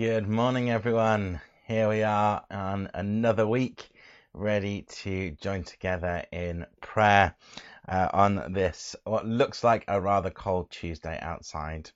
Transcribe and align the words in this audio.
Good 0.00 0.28
morning, 0.28 0.70
everyone. 0.70 1.42
Here 1.66 1.86
we 1.86 2.02
are 2.04 2.42
on 2.50 2.88
another 2.94 3.46
week, 3.46 3.90
ready 4.32 4.86
to 5.02 5.32
join 5.32 5.62
together 5.62 6.24
in 6.32 6.64
prayer 6.80 7.34
uh, 7.86 8.08
on 8.10 8.54
this, 8.54 8.96
what 9.04 9.26
looks 9.26 9.62
like 9.62 9.84
a 9.88 10.00
rather 10.00 10.30
cold 10.30 10.70
Tuesday 10.70 11.18
outside. 11.20 11.90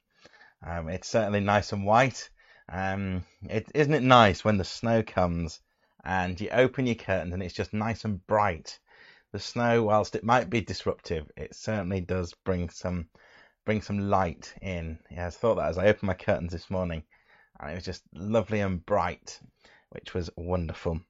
Um, 0.62 0.90
it's 0.90 1.08
certainly 1.08 1.40
nice 1.40 1.72
and 1.72 1.86
white. 1.86 2.28
Um, 2.68 3.24
it, 3.48 3.72
isn't 3.74 3.94
it 3.94 4.02
nice 4.02 4.44
when 4.44 4.58
the 4.58 4.64
snow 4.64 5.02
comes 5.02 5.60
and 6.04 6.38
you 6.38 6.50
open 6.50 6.84
your 6.84 6.96
curtains 6.96 7.32
and 7.32 7.42
it's 7.42 7.54
just 7.54 7.72
nice 7.72 8.04
and 8.04 8.26
bright? 8.26 8.78
The 9.32 9.38
snow, 9.38 9.82
whilst 9.82 10.14
it 10.14 10.24
might 10.24 10.50
be 10.50 10.60
disruptive, 10.60 11.30
it 11.38 11.54
certainly 11.54 12.02
does 12.02 12.34
bring 12.44 12.68
some 12.68 13.08
bring 13.64 13.80
some 13.80 14.10
light 14.10 14.52
in. 14.60 14.98
Yeah, 15.10 15.28
I 15.28 15.30
thought 15.30 15.54
that 15.54 15.70
as 15.70 15.78
I 15.78 15.86
opened 15.86 16.08
my 16.08 16.12
curtains 16.12 16.52
this 16.52 16.68
morning 16.68 17.02
and 17.64 17.72
it 17.72 17.76
was 17.76 17.84
just 17.84 18.02
lovely 18.14 18.60
and 18.60 18.84
bright, 18.84 19.40
which 19.90 20.12
was 20.12 20.30
wonderful. 20.36 21.00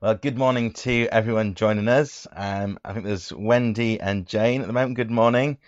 Well, 0.00 0.14
good 0.14 0.38
morning 0.38 0.72
to 0.74 1.08
everyone 1.10 1.54
joining 1.54 1.88
us. 1.88 2.26
Um, 2.32 2.78
I 2.84 2.92
think 2.92 3.04
there's 3.04 3.32
Wendy 3.32 4.00
and 4.00 4.26
Jane 4.26 4.60
at 4.60 4.68
the 4.68 4.72
moment. 4.72 4.94
Good 4.94 5.10
morning. 5.10 5.58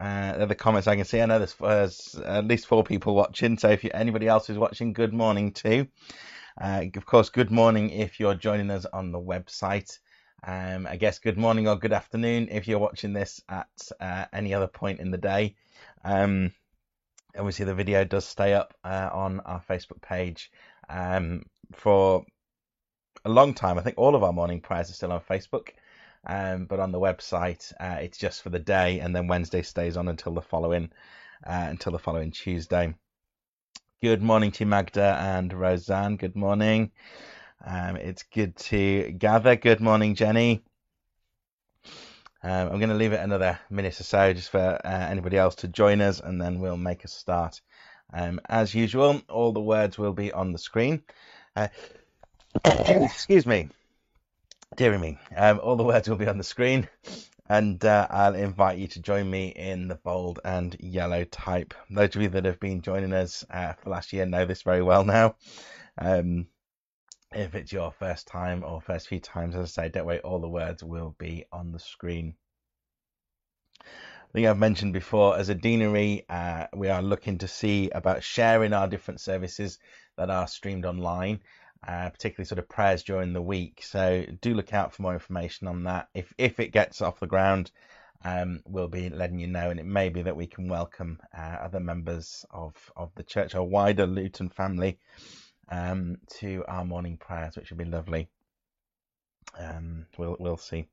Uh, 0.00 0.38
they're 0.38 0.46
the 0.46 0.54
comments 0.54 0.88
I 0.88 0.96
can 0.96 1.04
see. 1.04 1.20
I 1.20 1.26
know 1.26 1.38
there's, 1.38 1.54
there's 1.54 2.14
at 2.24 2.46
least 2.46 2.66
four 2.66 2.84
people 2.84 3.14
watching, 3.14 3.58
so 3.58 3.68
if 3.68 3.84
you, 3.84 3.90
anybody 3.92 4.28
else 4.28 4.48
is 4.48 4.56
watching, 4.56 4.94
good 4.94 5.12
morning 5.12 5.52
too. 5.52 5.88
Uh, 6.60 6.84
of 6.96 7.04
course, 7.04 7.28
good 7.28 7.50
morning 7.50 7.90
if 7.90 8.18
you're 8.18 8.34
joining 8.34 8.70
us 8.70 8.86
on 8.86 9.12
the 9.12 9.20
website. 9.20 9.98
Um, 10.44 10.86
I 10.86 10.96
guess 10.96 11.18
good 11.18 11.38
morning 11.38 11.68
or 11.68 11.76
good 11.76 11.92
afternoon 11.92 12.48
if 12.50 12.66
you're 12.66 12.78
watching 12.78 13.12
this 13.12 13.42
at 13.48 13.68
uh, 14.00 14.24
any 14.32 14.54
other 14.54 14.66
point 14.68 15.00
in 15.00 15.10
the 15.10 15.18
day. 15.18 15.54
Um, 16.02 16.52
obviously 17.36 17.64
the 17.64 17.74
video 17.74 18.04
does 18.04 18.24
stay 18.24 18.54
up 18.54 18.74
uh, 18.84 19.10
on 19.12 19.40
our 19.40 19.62
Facebook 19.68 20.00
page 20.02 20.50
um, 20.88 21.42
for 21.74 22.24
a 23.24 23.30
long 23.30 23.54
time. 23.54 23.78
I 23.78 23.82
think 23.82 23.98
all 23.98 24.14
of 24.14 24.22
our 24.22 24.32
morning 24.32 24.60
prayers 24.60 24.90
are 24.90 24.94
still 24.94 25.12
on 25.12 25.20
Facebook, 25.20 25.68
um, 26.26 26.66
but 26.66 26.80
on 26.80 26.92
the 26.92 27.00
website 27.00 27.72
uh, 27.80 27.98
it's 28.00 28.18
just 28.18 28.42
for 28.42 28.50
the 28.50 28.58
day, 28.58 29.00
and 29.00 29.14
then 29.14 29.28
Wednesday 29.28 29.62
stays 29.62 29.96
on 29.96 30.08
until 30.08 30.34
the 30.34 30.42
following 30.42 30.90
uh, 31.46 31.66
until 31.68 31.92
the 31.92 31.98
following 31.98 32.30
Tuesday. 32.30 32.94
Good 34.02 34.22
morning 34.22 34.50
to 34.52 34.64
Magda 34.64 35.16
and 35.20 35.52
Roseanne. 35.52 36.16
Good 36.16 36.34
morning. 36.34 36.90
Um, 37.64 37.96
it's 37.96 38.24
good 38.24 38.56
to 38.56 39.12
gather. 39.12 39.54
Good 39.54 39.80
morning, 39.80 40.16
Jenny. 40.16 40.64
Um, 42.44 42.68
I'm 42.68 42.78
going 42.78 42.88
to 42.88 42.96
leave 42.96 43.12
it 43.12 43.20
another 43.20 43.58
minute 43.70 44.00
or 44.00 44.02
so 44.02 44.32
just 44.32 44.50
for 44.50 44.58
uh, 44.58 45.06
anybody 45.08 45.36
else 45.36 45.56
to 45.56 45.68
join 45.68 46.00
us, 46.00 46.20
and 46.20 46.40
then 46.40 46.58
we'll 46.58 46.76
make 46.76 47.04
a 47.04 47.08
start. 47.08 47.60
Um, 48.12 48.40
as 48.48 48.74
usual, 48.74 49.22
all 49.28 49.52
the 49.52 49.60
words 49.60 49.96
will 49.96 50.12
be 50.12 50.32
on 50.32 50.52
the 50.52 50.58
screen. 50.58 51.02
Uh, 51.54 51.68
excuse 52.64 53.46
me, 53.46 53.68
dearie 54.76 54.98
me. 54.98 55.18
Um, 55.36 55.60
all 55.62 55.76
the 55.76 55.84
words 55.84 56.08
will 56.08 56.16
be 56.16 56.26
on 56.26 56.36
the 56.36 56.44
screen, 56.44 56.88
and 57.48 57.82
uh, 57.84 58.08
I'll 58.10 58.34
invite 58.34 58.78
you 58.78 58.88
to 58.88 59.00
join 59.00 59.30
me 59.30 59.48
in 59.48 59.88
the 59.88 59.94
bold 59.94 60.40
and 60.44 60.76
yellow 60.80 61.24
type. 61.24 61.74
Those 61.90 62.16
of 62.16 62.22
you 62.22 62.28
that 62.30 62.44
have 62.44 62.60
been 62.60 62.82
joining 62.82 63.12
us 63.12 63.44
uh, 63.50 63.74
for 63.74 63.90
last 63.90 64.12
year 64.12 64.26
know 64.26 64.46
this 64.46 64.62
very 64.62 64.82
well 64.82 65.04
now. 65.04 65.36
Um, 65.96 66.46
if 67.34 67.54
it's 67.54 67.72
your 67.72 67.92
first 67.92 68.26
time 68.26 68.64
or 68.64 68.80
first 68.80 69.08
few 69.08 69.20
times, 69.20 69.56
as 69.56 69.78
I 69.78 69.84
say, 69.84 69.88
don't 69.88 70.06
worry, 70.06 70.20
all 70.20 70.40
the 70.40 70.48
words 70.48 70.82
will 70.82 71.14
be 71.18 71.44
on 71.52 71.72
the 71.72 71.78
screen. 71.78 72.34
I 73.80 74.32
think 74.32 74.46
I've 74.46 74.58
mentioned 74.58 74.94
before, 74.94 75.36
as 75.36 75.50
a 75.50 75.54
deanery, 75.54 76.24
uh, 76.28 76.66
we 76.74 76.88
are 76.88 77.02
looking 77.02 77.38
to 77.38 77.48
see 77.48 77.90
about 77.90 78.22
sharing 78.22 78.72
our 78.72 78.88
different 78.88 79.20
services 79.20 79.78
that 80.16 80.30
are 80.30 80.46
streamed 80.46 80.86
online, 80.86 81.40
uh, 81.86 82.08
particularly 82.08 82.46
sort 82.46 82.58
of 82.58 82.68
prayers 82.68 83.02
during 83.02 83.34
the 83.34 83.42
week. 83.42 83.82
So 83.82 84.24
do 84.40 84.54
look 84.54 84.72
out 84.72 84.94
for 84.94 85.02
more 85.02 85.12
information 85.12 85.68
on 85.68 85.84
that. 85.84 86.08
If 86.14 86.32
if 86.38 86.60
it 86.60 86.72
gets 86.72 87.02
off 87.02 87.20
the 87.20 87.26
ground, 87.26 87.70
um, 88.24 88.60
we'll 88.64 88.88
be 88.88 89.10
letting 89.10 89.38
you 89.38 89.48
know, 89.48 89.68
and 89.68 89.78
it 89.78 89.86
may 89.86 90.08
be 90.08 90.22
that 90.22 90.36
we 90.36 90.46
can 90.46 90.68
welcome 90.68 91.20
uh, 91.36 91.56
other 91.60 91.80
members 91.80 92.46
of 92.50 92.74
of 92.96 93.10
the 93.16 93.24
church, 93.24 93.54
or 93.54 93.68
wider 93.68 94.06
Luton 94.06 94.48
family, 94.48 94.98
um, 95.70 96.18
to 96.38 96.64
our 96.68 96.84
morning 96.84 97.16
prayers, 97.16 97.56
which 97.56 97.70
would 97.70 97.78
be 97.78 97.84
lovely. 97.84 98.28
Um, 99.58 100.06
we'll 100.16 100.36
we'll 100.38 100.56
see, 100.56 100.86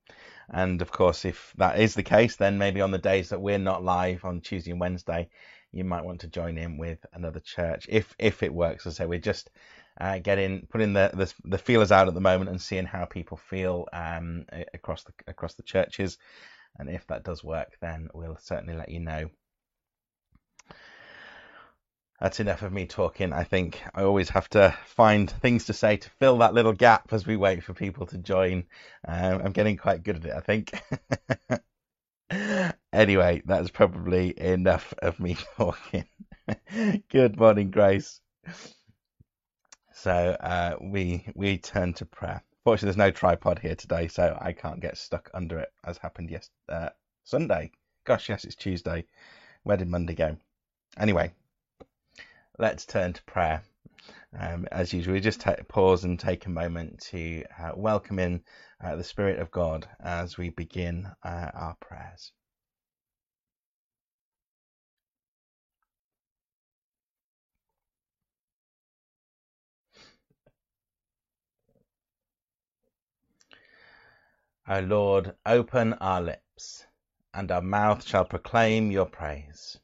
and 0.50 0.81
of 0.81 0.91
course, 0.91 1.24
if 1.24 1.53
that 1.57 1.80
is 1.80 1.94
the 1.96 2.03
case, 2.03 2.35
then 2.35 2.57
maybe 2.57 2.81
on 2.81 2.91
the 2.91 2.97
days 2.97 3.29
that 3.29 3.41
we're 3.41 3.58
not 3.58 3.84
live 3.84 4.25
on 4.25 4.41
Tuesday 4.41 4.72
and 4.72 4.79
Wednesday, 4.79 5.29
you 5.72 5.84
might 5.84 6.03
want 6.03 6.22
to 6.22 6.28
join 6.28 6.58
in 6.58 6.78
with 6.78 7.06
another 7.13 7.40
church 7.40 7.85
if 7.90 8.13
if 8.19 8.44
it 8.44 8.53
works. 8.53 8.85
As 8.85 9.00
I 9.00 9.03
say, 9.03 9.08
we're 9.08 9.19
just 9.19 9.50
uh, 10.02 10.19
getting 10.19 10.66
putting 10.69 10.94
the, 10.94 11.12
the, 11.13 11.34
the 11.46 11.58
feelers 11.58 11.91
out 11.91 12.08
at 12.08 12.13
the 12.13 12.22
moment 12.22 12.50
and 12.50 12.62
seeing 12.62 12.85
how 12.85 13.06
people 13.06 13.38
feel 13.38 13.88
um, 13.94 14.46
across 14.74 15.03
the 15.03 15.13
across 15.28 15.53
the 15.53 15.63
churches, 15.63 16.18
and 16.78 16.90
if 16.90 17.06
that 17.08 17.24
does 17.24 17.44
work, 17.44 17.78
then 17.81 18.09
we'll 18.13 18.38
certainly 18.41 18.75
let 18.75 18.90
you 18.90 19.00
know 19.00 19.29
that's 22.19 22.40
enough 22.40 22.63
of 22.63 22.74
me 22.74 22.85
talking. 22.85 23.31
I 23.31 23.44
think 23.44 23.81
I 23.94 24.03
always 24.03 24.30
have 24.30 24.50
to 24.50 24.78
find 24.85 25.30
things 25.30 25.66
to 25.66 25.74
say 25.74 25.97
to 25.97 26.09
fill 26.19 26.40
that 26.40 26.53
little 26.53 26.74
gap 26.74 27.13
as 27.13 27.25
we 27.25 27.38
wait 27.38 27.63
for 27.63 27.74
people 27.74 28.06
to 28.07 28.18
join. 28.18 28.66
Um, 29.07 29.41
I'm 29.44 29.52
getting 29.52 29.78
quite 29.78 30.03
good 30.03 30.18
at 30.18 30.25
it, 30.25 30.34
I 30.34 30.41
think. 30.41 30.74
anyway, 32.94 33.41
that's 33.46 33.69
probably 33.69 34.40
enough 34.40 34.94
of 35.00 35.19
me 35.19 35.38
talking. 35.58 36.06
good 37.09 37.38
morning, 37.38 37.72
Grace. 37.72 38.19
So 39.94 40.12
uh, 40.12 40.75
we 40.81 41.25
we 41.35 41.58
turn 41.58 41.94
to 41.96 42.06
prayer. 42.06 42.44
Fortunately, 42.63 42.88
there's 42.88 42.97
no 42.97 43.12
tripod 43.12 43.59
here 43.59 43.75
today, 43.75 44.08
so 44.08 44.38
I 44.40 44.52
can't 44.52 44.81
get 44.81 44.97
stuck 44.97 45.29
under 45.34 45.59
it 45.59 45.69
as 45.85 45.97
happened 45.97 46.29
yesterday, 46.29 46.53
uh, 46.69 46.90
Sunday. 47.24 47.72
Gosh, 48.06 48.29
yes, 48.29 48.44
it's 48.44 48.56
Tuesday. 48.56 49.06
Where 49.63 49.78
did 49.78 49.88
Monday 49.88 50.16
go? 50.16 50.38
Anyway, 50.97 51.34
let's 52.59 52.86
turn 52.86 53.14
to 53.14 53.24
prayer. 53.24 53.64
Um, 54.38 54.68
as 54.72 54.94
usual, 54.94 55.14
we 55.14 55.22
just 55.22 55.40
take, 55.40 55.68
pause 55.70 56.03
and 56.03 56.20
take 56.20 56.46
a 56.46 56.50
moment 56.50 57.00
to 57.12 57.44
uh, 57.58 57.72
welcome 57.75 58.20
in 58.20 58.44
uh, 58.84 58.97
the 58.97 59.03
Spirit 59.03 59.40
of 59.40 59.50
God 59.50 59.88
as 60.00 60.38
we 60.38 60.50
begin 60.50 61.08
uh, 61.24 61.52
our 61.53 61.75
prayers. 61.80 62.34
O 74.68 74.81
Lord, 74.81 75.34
open 75.46 75.94
our 75.94 76.22
lips, 76.22 76.86
and 77.34 77.50
our 77.52 77.62
mouth 77.62 78.06
shall 78.06 78.26
proclaim 78.26 78.91
your 78.91 79.06
praise. 79.06 79.80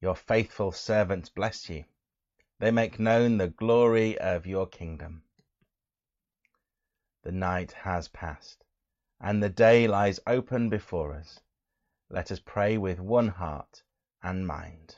Your 0.00 0.14
faithful 0.14 0.72
servants 0.72 1.28
bless 1.28 1.68
you. 1.68 1.84
They 2.58 2.70
make 2.70 2.98
known 2.98 3.36
the 3.36 3.48
glory 3.48 4.18
of 4.18 4.46
your 4.46 4.66
kingdom. 4.66 5.24
The 7.22 7.32
night 7.32 7.72
has 7.72 8.08
passed, 8.08 8.64
and 9.20 9.42
the 9.42 9.50
day 9.50 9.86
lies 9.86 10.20
open 10.26 10.70
before 10.70 11.12
us. 11.12 11.40
Let 12.08 12.30
us 12.30 12.40
pray 12.40 12.78
with 12.78 12.98
one 12.98 13.28
heart 13.28 13.82
and 14.22 14.46
mind. 14.46 14.96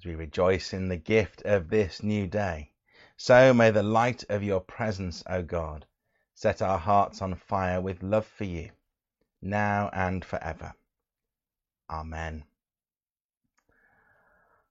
As 0.00 0.06
we 0.06 0.14
rejoice 0.14 0.72
in 0.72 0.88
the 0.88 0.96
gift 0.96 1.42
of 1.42 1.68
this 1.68 2.02
new 2.02 2.26
day. 2.26 2.70
So 3.18 3.52
may 3.52 3.70
the 3.70 3.82
light 3.82 4.24
of 4.30 4.42
your 4.42 4.60
presence, 4.60 5.22
O 5.28 5.42
God, 5.42 5.84
set 6.34 6.62
our 6.62 6.78
hearts 6.78 7.20
on 7.20 7.34
fire 7.34 7.82
with 7.82 8.02
love 8.02 8.24
for 8.24 8.44
you, 8.44 8.70
now 9.42 9.90
and 9.92 10.24
forever. 10.24 10.72
Amen. 11.90 12.44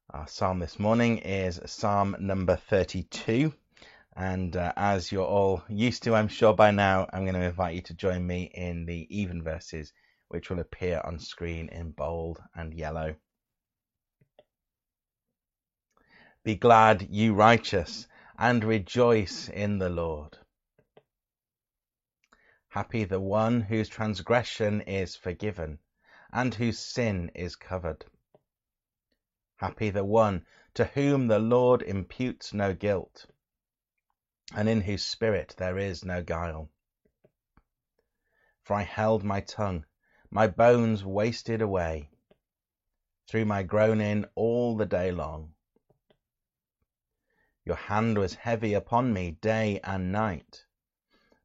Our 0.09 0.27
psalm 0.27 0.57
this 0.57 0.79
morning 0.79 1.19
is 1.19 1.61
Psalm 1.63 2.15
number 2.19 2.55
32. 2.55 3.53
And 4.15 4.55
uh, 4.55 4.73
as 4.75 5.11
you're 5.11 5.27
all 5.27 5.61
used 5.69 6.01
to, 6.03 6.15
I'm 6.15 6.27
sure 6.27 6.55
by 6.55 6.71
now, 6.71 7.07
I'm 7.13 7.21
going 7.25 7.35
to 7.35 7.41
invite 7.41 7.75
you 7.75 7.81
to 7.83 7.93
join 7.93 8.25
me 8.25 8.49
in 8.55 8.87
the 8.87 9.05
even 9.15 9.43
verses, 9.43 9.93
which 10.29 10.49
will 10.49 10.59
appear 10.59 10.99
on 11.03 11.19
screen 11.19 11.69
in 11.69 11.91
bold 11.91 12.41
and 12.55 12.73
yellow. 12.73 13.15
Be 16.43 16.55
glad, 16.55 17.09
you 17.09 17.33
righteous, 17.33 18.07
and 18.37 18.63
rejoice 18.63 19.49
in 19.49 19.77
the 19.77 19.89
Lord. 19.89 20.37
Happy 22.69 23.03
the 23.03 23.19
one 23.19 23.61
whose 23.61 23.89
transgression 23.89 24.81
is 24.81 25.15
forgiven, 25.15 25.79
and 26.31 26.55
whose 26.55 26.79
sin 26.79 27.29
is 27.35 27.55
covered. 27.55 28.05
Happy 29.57 29.89
the 29.89 30.05
one 30.05 30.45
to 30.75 30.85
whom 30.85 31.27
the 31.27 31.39
Lord 31.39 31.81
imputes 31.81 32.53
no 32.53 32.73
guilt, 32.73 33.25
and 34.55 34.69
in 34.69 34.81
whose 34.81 35.03
spirit 35.03 35.55
there 35.57 35.77
is 35.77 36.05
no 36.05 36.23
guile. 36.23 36.69
For 38.63 38.75
I 38.75 38.83
held 38.83 39.23
my 39.25 39.41
tongue, 39.41 39.85
my 40.31 40.47
bones 40.47 41.03
wasted 41.03 41.61
away 41.61 42.11
through 43.27 43.45
my 43.45 43.63
groaning 43.63 44.25
all 44.35 44.77
the 44.77 44.85
day 44.85 45.11
long. 45.11 45.53
Your 47.69 47.77
hand 47.77 48.17
was 48.17 48.33
heavy 48.33 48.73
upon 48.73 49.13
me 49.13 49.29
day 49.29 49.79
and 49.83 50.11
night. 50.11 50.65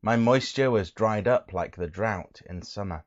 My 0.01 0.17
moisture 0.17 0.71
was 0.71 0.91
dried 0.91 1.29
up 1.29 1.53
like 1.53 1.77
the 1.77 1.87
drought 1.87 2.41
in 2.47 2.63
summer. 2.63 3.05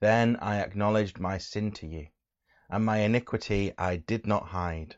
Then 0.00 0.34
I 0.40 0.58
acknowledged 0.58 1.20
my 1.20 1.38
sin 1.38 1.70
to 1.74 1.86
you, 1.86 2.08
and 2.68 2.84
my 2.84 2.96
iniquity 2.96 3.72
I 3.78 3.98
did 3.98 4.26
not 4.26 4.48
hide. 4.48 4.96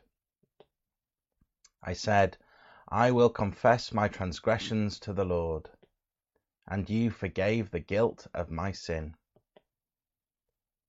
I 1.83 1.93
said, 1.93 2.39
I 2.87 3.11
will 3.11 3.29
confess 3.29 3.93
my 3.93 4.07
transgressions 4.07 4.97
to 5.01 5.13
the 5.13 5.25
Lord, 5.25 5.69
and 6.65 6.89
you 6.89 7.11
forgave 7.11 7.69
the 7.69 7.79
guilt 7.79 8.25
of 8.33 8.49
my 8.49 8.71
sin. 8.71 9.15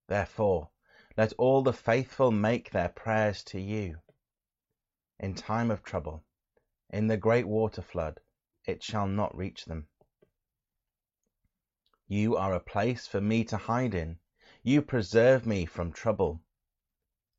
Therefore, 0.07 0.71
let 1.15 1.35
all 1.35 1.63
the 1.63 1.75
faithful 1.75 2.31
make 2.31 2.71
their 2.71 2.89
prayers 2.89 3.45
to 3.45 3.61
you. 3.61 3.99
In 5.21 5.35
time 5.35 5.71
of 5.71 5.83
trouble, 5.83 6.25
in 6.91 7.07
the 7.07 7.17
great 7.17 7.47
water 7.47 7.83
flood, 7.83 8.21
it 8.67 8.83
shall 8.83 9.07
not 9.07 9.37
reach 9.37 9.65
them. 9.65 9.89
You 12.07 12.37
are 12.37 12.53
a 12.53 12.61
place 12.61 13.07
for 13.07 13.21
me 13.21 13.45
to 13.45 13.57
hide 13.57 13.95
in. 13.95 14.19
You 14.63 14.83
preserve 14.83 15.47
me 15.47 15.67
from 15.67 15.93
trouble. 15.93 16.43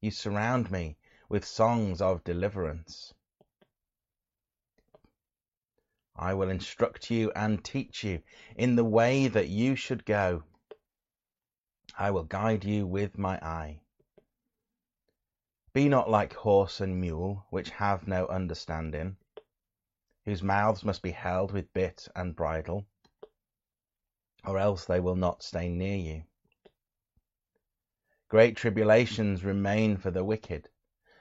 You 0.01 0.11
surround 0.11 0.71
me 0.71 0.97
with 1.29 1.45
songs 1.45 2.01
of 2.01 2.23
deliverance. 2.23 3.13
I 6.15 6.33
will 6.33 6.49
instruct 6.49 7.11
you 7.11 7.31
and 7.31 7.63
teach 7.63 8.03
you 8.03 8.23
in 8.55 8.75
the 8.75 8.85
way 8.85 9.27
that 9.27 9.49
you 9.49 9.75
should 9.75 10.05
go. 10.05 10.43
I 11.97 12.11
will 12.11 12.23
guide 12.23 12.63
you 12.63 12.87
with 12.87 13.17
my 13.17 13.37
eye. 13.37 13.81
Be 15.75 15.89
not 15.89 16.09
like 16.09 16.31
horse 16.31 16.79
and 16.79 17.01
mule, 17.01 17.47
which 17.49 17.69
have 17.71 18.07
no 18.07 18.27
understanding, 18.27 19.17
whose 20.23 20.41
mouths 20.41 20.85
must 20.85 21.01
be 21.01 21.11
held 21.11 21.51
with 21.51 21.73
bit 21.73 22.07
and 22.15 22.33
bridle, 22.33 22.85
or 24.45 24.57
else 24.57 24.85
they 24.85 25.01
will 25.01 25.17
not 25.17 25.43
stay 25.43 25.67
near 25.67 25.97
you. 25.97 26.23
Great 28.29 28.55
tribulations 28.55 29.43
remain 29.43 29.97
for 29.97 30.11
the 30.11 30.23
wicked, 30.23 30.69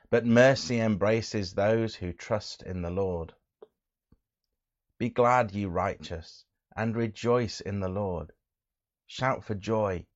but 0.09 0.25
mercy 0.25 0.79
embraces 0.79 1.55
those 1.55 1.97
who 1.97 2.13
trust 2.13 2.63
in 2.63 2.81
the 2.81 2.91
Lord. 2.91 3.35
Be 4.99 5.09
glad, 5.09 5.51
ye 5.51 5.65
righteous, 5.65 6.45
and 6.77 6.95
rejoice 6.95 7.61
in 7.61 7.81
the 7.81 7.89
Lord. 7.89 8.33
Shout 9.05 9.43
for 9.43 9.57
joy, 9.57 10.07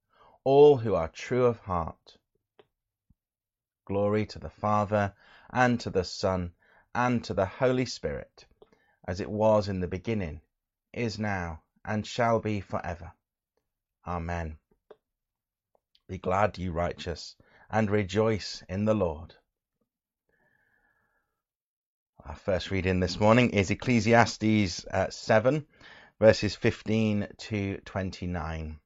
all 0.45 0.77
who 0.77 0.95
are 0.95 1.09
true 1.09 1.47
of 1.47 1.59
heart. 1.59 2.19
Glory 3.89 4.27
to 4.27 4.39
the 4.39 4.51
Father, 4.51 5.15
and 5.49 5.81
to 5.81 5.89
the 5.89 6.05
Son, 6.05 6.53
and 6.95 7.25
to 7.25 7.33
the 7.33 7.47
Holy 7.47 7.87
Spirit, 7.87 8.45
as 9.07 9.19
it 9.19 9.31
was 9.31 9.67
in 9.67 9.81
the 9.81 9.89
beginning, 9.89 10.43
is 10.93 11.19
now, 11.19 11.63
and 11.87 12.07
shall 12.07 12.39
be 12.39 12.61
for 12.61 12.85
ever. 12.85 13.11
Amen. 14.07 14.59
Be 16.07 16.19
glad, 16.19 16.59
ye 16.59 16.69
righteous, 16.69 17.35
and 17.71 17.91
rejoice 17.91 18.63
in 18.69 18.85
the 18.85 18.93
Lord. 18.93 19.35
Our 22.27 22.37
first 22.37 22.71
reading 22.71 23.01
this 23.01 23.19
morning 23.19 23.49
is 23.53 23.71
Ecclesiastes 23.71 24.85
uh, 24.85 25.09
7, 25.09 25.67
verses 26.19 26.55
15 26.55 27.27
to 27.39 27.79
29. 27.79 28.81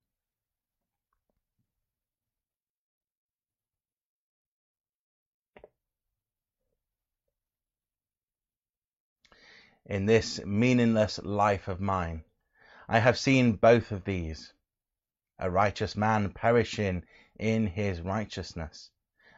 In 9.87 10.06
this 10.06 10.44
meaningless 10.44 11.19
life 11.19 11.67
of 11.67 11.81
mine, 11.81 12.25
I 12.88 13.00
have 13.00 13.19
seen 13.19 13.56
both 13.56 13.90
of 13.90 14.05
these 14.05 14.52
a 15.40 15.50
righteous 15.50 15.96
man 15.96 16.32
perishing 16.32 17.05
in 17.37 17.67
his 17.67 18.00
righteousness, 18.00 18.90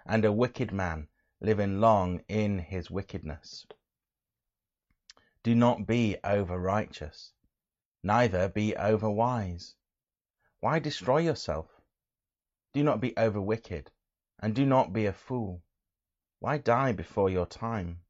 and 0.05 0.23
a 0.23 0.33
wicked 0.33 0.71
man 0.71 1.09
living 1.41 1.81
long 1.81 2.23
in 2.29 2.59
his 2.59 2.91
wickedness. 2.91 3.67
Do 5.43 5.55
not 5.55 5.87
be 5.87 6.19
over 6.23 6.59
righteous, 6.59 7.33
neither 8.03 8.51
be 8.51 8.77
over 8.77 9.11
wise. 9.11 9.75
Why 10.61 10.79
destroy 10.79 11.19
yourself? 11.19 11.81
Do 12.75 12.83
not 12.83 13.01
be 13.01 13.17
over 13.17 13.41
wicked, 13.41 13.91
and 14.41 14.55
do 14.55 14.67
not 14.67 14.93
be 14.93 15.07
a 15.07 15.13
fool. 15.15 15.63
Why 16.39 16.59
die 16.59 16.93
before 16.93 17.31
your 17.31 17.47
time? 17.47 18.04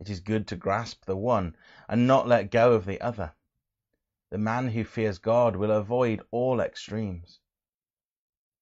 It 0.00 0.08
is 0.08 0.20
good 0.20 0.46
to 0.48 0.56
grasp 0.56 1.04
the 1.04 1.16
one 1.16 1.56
and 1.88 2.06
not 2.06 2.28
let 2.28 2.50
go 2.50 2.72
of 2.72 2.84
the 2.84 3.00
other. 3.00 3.34
The 4.30 4.38
man 4.38 4.68
who 4.68 4.84
fears 4.84 5.18
God 5.18 5.56
will 5.56 5.70
avoid 5.70 6.22
all 6.30 6.60
extremes. 6.60 7.40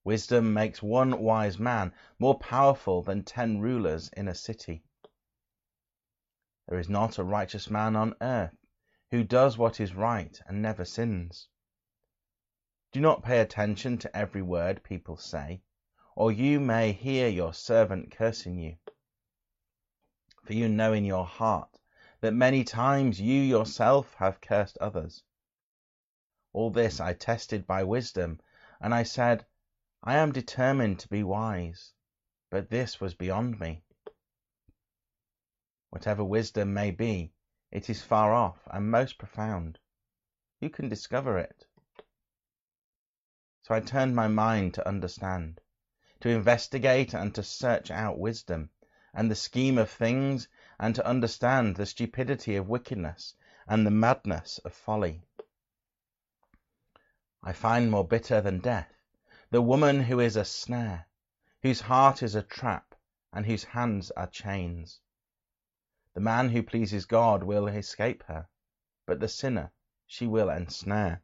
Wisdom 0.03 0.55
makes 0.55 0.83
one 0.83 1.21
wise 1.21 1.59
man 1.59 1.93
more 2.19 2.39
powerful 2.39 3.03
than 3.03 3.25
ten 3.25 3.61
rulers 3.61 4.09
in 4.17 4.29
a 4.29 4.35
city. 4.35 4.85
There 6.69 6.79
is 6.79 6.89
not 6.89 7.19
a 7.19 7.25
righteous 7.25 7.69
man 7.69 7.97
on 7.97 8.15
earth 8.21 8.57
who 9.11 9.23
does 9.23 9.59
what 9.59 9.81
is 9.81 9.95
right 9.95 10.41
and 10.47 10.63
never 10.63 10.85
sins. 10.85 11.49
Do 12.93 13.01
not 13.01 13.25
pay 13.25 13.41
attention 13.41 13.99
to 13.99 14.17
every 14.17 14.43
word 14.43 14.83
people 14.83 15.17
say, 15.17 15.61
or 16.15 16.33
you 16.33 16.61
may 16.61 16.93
hear 16.93 17.29
your 17.29 17.53
servant 17.53 18.11
cursing 18.11 18.59
you. 18.59 18.77
For 20.47 20.53
you 20.53 20.69
know 20.69 20.93
in 20.93 21.05
your 21.05 21.27
heart 21.27 21.81
that 22.21 22.33
many 22.33 22.63
times 22.63 23.21
you 23.21 23.43
yourself 23.43 24.15
have 24.15 24.41
cursed 24.41 24.79
others. 24.79 25.25
All 26.53 26.71
this 26.71 27.01
I 27.01 27.15
tested 27.15 27.67
by 27.67 27.83
wisdom, 27.83 28.41
and 28.81 28.95
I 28.95 29.03
said, 29.03 29.45
I 30.05 30.19
am 30.19 30.31
determined 30.31 31.01
to 31.01 31.09
be 31.09 31.25
wise, 31.25 31.93
but 32.49 32.71
this 32.71 33.01
was 33.01 33.13
beyond 33.13 33.59
me. 33.59 33.83
Whatever 35.91 36.23
wisdom 36.23 36.73
may 36.73 36.93
be, 36.93 37.33
it 37.73 37.91
is 37.91 38.05
far 38.05 38.33
off 38.33 38.69
and 38.71 38.89
most 38.89 39.19
profound. 39.19 39.81
Who 40.61 40.71
can 40.71 40.89
discover 40.89 41.39
it? 41.39 41.67
So 43.63 43.75
I 43.75 43.81
turned 43.81 44.15
my 44.15 44.29
mind 44.29 44.75
to 44.75 44.87
understand, 44.87 45.61
to 46.21 46.29
investigate 46.29 47.15
and 47.15 47.35
to 47.35 47.43
search 47.43 47.91
out 47.91 48.21
wisdom 48.21 48.71
and 49.17 49.31
the 49.31 49.35
scheme 49.35 49.79
of 49.79 49.91
things, 49.91 50.47
and 50.79 50.95
to 50.95 51.07
understand 51.07 51.75
the 51.75 51.87
stupidity 51.87 52.55
of 52.55 52.69
wickedness 52.69 53.35
and 53.67 53.85
the 53.85 53.91
madness 53.91 54.59
of 54.59 54.73
folly. 54.73 55.23
I 57.43 57.53
find 57.53 57.91
more 57.91 58.07
bitter 58.07 58.41
than 58.41 58.61
death 58.61 58.93
the 59.51 59.63
woman 59.63 60.01
who 60.01 60.21
is 60.21 60.37
a 60.37 60.45
snare, 60.45 61.07
whose 61.63 61.81
heart 61.81 62.23
is 62.23 62.35
a 62.35 62.43
trap, 62.43 62.95
and 63.33 63.47
whose 63.47 63.65
hands 63.65 64.11
are 64.11 64.27
chains. 64.27 65.01
The 66.15 66.21
man 66.21 66.51
who 66.51 66.63
pleases 66.63 67.07
God 67.07 67.43
will 67.43 67.69
escape 67.69 68.23
her, 68.25 68.49
but 69.07 69.21
the 69.21 69.29
sinner 69.29 69.73
she 70.07 70.27
will 70.27 70.51
ensnare. 70.51 71.23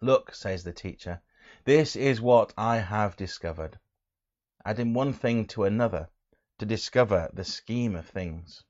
Look, 0.00 0.34
says 0.34 0.64
the 0.64 0.72
teacher, 0.72 1.22
this 1.64 1.96
is 1.96 2.20
what 2.20 2.52
I 2.58 2.78
have 2.78 3.16
discovered, 3.16 3.78
adding 4.66 4.92
one 4.92 5.12
thing 5.12 5.46
to 5.46 5.62
another 5.62 6.08
to 6.58 6.66
discover 6.66 7.30
the 7.32 7.44
scheme 7.44 7.94
of 7.94 8.04
things. 8.04 8.64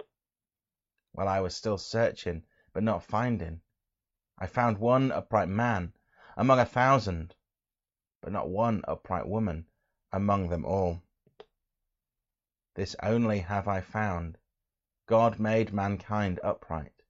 While 1.13 1.27
I 1.27 1.41
was 1.41 1.57
still 1.57 1.79
searching, 1.79 2.45
but 2.75 2.83
not 2.83 3.03
finding, 3.03 3.63
I 4.39 4.47
found 4.47 4.77
one 4.77 5.11
upright 5.11 5.49
man 5.49 5.95
among 6.37 6.59
a 6.59 6.67
thousand, 6.67 7.35
but 8.21 8.31
not 8.31 8.51
one 8.51 8.83
upright 8.87 9.27
woman 9.27 9.69
among 10.13 10.51
them 10.51 10.67
all. 10.67 11.01
This 12.75 12.95
only 13.03 13.39
have 13.39 13.67
I 13.67 13.81
found: 13.81 14.37
God 15.07 15.41
made 15.41 15.73
mankind 15.73 16.39
upright, 16.45 17.05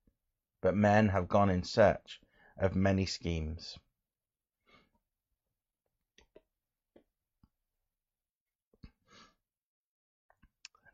but 0.60 0.76
men 0.76 1.08
have 1.08 1.26
gone 1.26 1.50
in 1.50 1.64
search 1.64 2.20
of 2.56 2.76
many 2.76 3.04
schemes. 3.04 3.80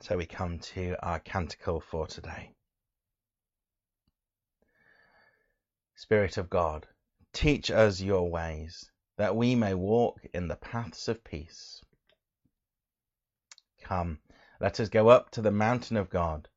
So 0.03 0.17
we 0.17 0.27
come 0.27 0.59
to 0.59 0.97
our 1.01 1.21
canticle 1.21 1.81
for 1.81 2.09
today. 2.09 2.51
Spirit 5.95 6.39
of 6.39 6.51
God, 6.51 6.89
teach 7.33 7.71
us 7.71 8.01
your 8.01 8.29
ways, 8.29 8.91
that 9.17 9.37
we 9.37 9.55
may 9.55 9.75
walk 9.75 10.21
in 10.35 10.49
the 10.49 10.57
paths 10.57 11.07
of 11.07 11.23
peace. 11.23 11.81
Come, 13.81 14.19
Let 14.59 14.81
us 14.81 14.89
go 14.89 15.07
up 15.07 15.31
to 15.31 15.41
the 15.41 15.53
mountain 15.53 15.97
of 15.97 16.11
God, 16.11 16.49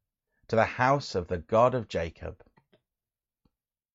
to 0.47 0.55
the 0.55 0.65
house 0.65 1.13
of 1.13 1.27
the 1.27 1.37
God 1.37 1.75
of 1.75 1.87
Jacob, 1.87 2.43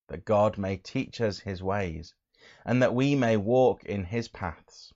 that 0.07 0.25
God 0.25 0.59
may 0.59 0.77
teach 0.77 1.21
us 1.21 1.41
his 1.41 1.61
ways, 1.61 2.15
and 2.65 2.81
that 2.81 2.95
we 2.95 3.17
may 3.17 3.37
walk 3.37 3.83
in 3.83 4.05
his 4.05 4.29
paths. 4.29 4.95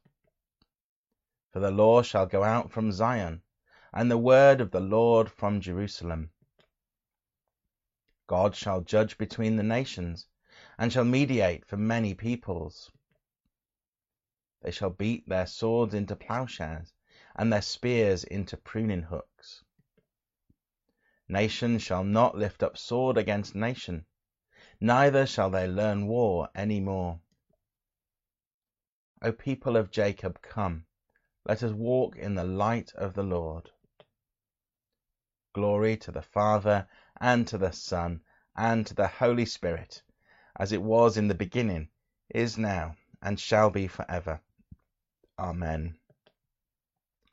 For 1.52 1.58
the 1.58 1.72
law 1.72 2.02
shall 2.02 2.26
go 2.26 2.44
out 2.44 2.70
from 2.70 2.92
Zion, 2.92 3.42
and 3.96 4.10
the 4.10 4.18
word 4.18 4.60
of 4.60 4.72
the 4.72 4.80
Lord 4.80 5.30
from 5.30 5.60
Jerusalem. 5.60 6.28
God 8.26 8.56
shall 8.56 8.80
judge 8.80 9.16
between 9.16 9.54
the 9.54 9.62
nations, 9.62 10.26
and 10.76 10.92
shall 10.92 11.04
mediate 11.04 11.64
for 11.64 11.76
many 11.76 12.12
peoples. 12.12 12.90
They 14.62 14.72
shall 14.72 14.90
beat 14.90 15.28
their 15.28 15.46
swords 15.46 15.94
into 15.94 16.16
plowshares, 16.16 16.92
and 17.36 17.52
their 17.52 17.62
spears 17.62 18.24
into 18.24 18.56
pruning 18.56 19.02
hooks. 19.02 19.62
Nation 21.28 21.78
shall 21.78 22.02
not 22.02 22.36
lift 22.36 22.64
up 22.64 22.76
sword 22.76 23.16
against 23.16 23.54
nation, 23.54 24.06
neither 24.80 25.24
shall 25.24 25.50
they 25.50 25.68
learn 25.68 26.08
war 26.08 26.48
any 26.52 26.80
more. 26.80 27.20
O 29.22 29.30
people 29.30 29.76
of 29.76 29.92
Jacob, 29.92 30.42
come, 30.42 30.84
let 31.46 31.62
us 31.62 31.72
walk 31.72 32.16
in 32.16 32.34
the 32.34 32.44
light 32.44 32.92
of 32.96 33.14
the 33.14 33.22
Lord. 33.22 33.70
Glory 35.54 35.96
to 35.96 36.10
the 36.10 36.20
Father, 36.20 36.86
and 37.20 37.46
to 37.46 37.56
the 37.56 37.70
Son, 37.70 38.20
and 38.56 38.84
to 38.88 38.94
the 38.94 39.06
Holy 39.06 39.46
Spirit, 39.46 40.02
as 40.56 40.72
it 40.72 40.82
was 40.82 41.16
in 41.16 41.28
the 41.28 41.34
beginning, 41.34 41.88
is 42.28 42.58
now, 42.58 42.96
and 43.22 43.38
shall 43.38 43.70
be 43.70 43.86
for 43.86 44.04
ever. 44.10 44.40
Amen. 45.38 45.96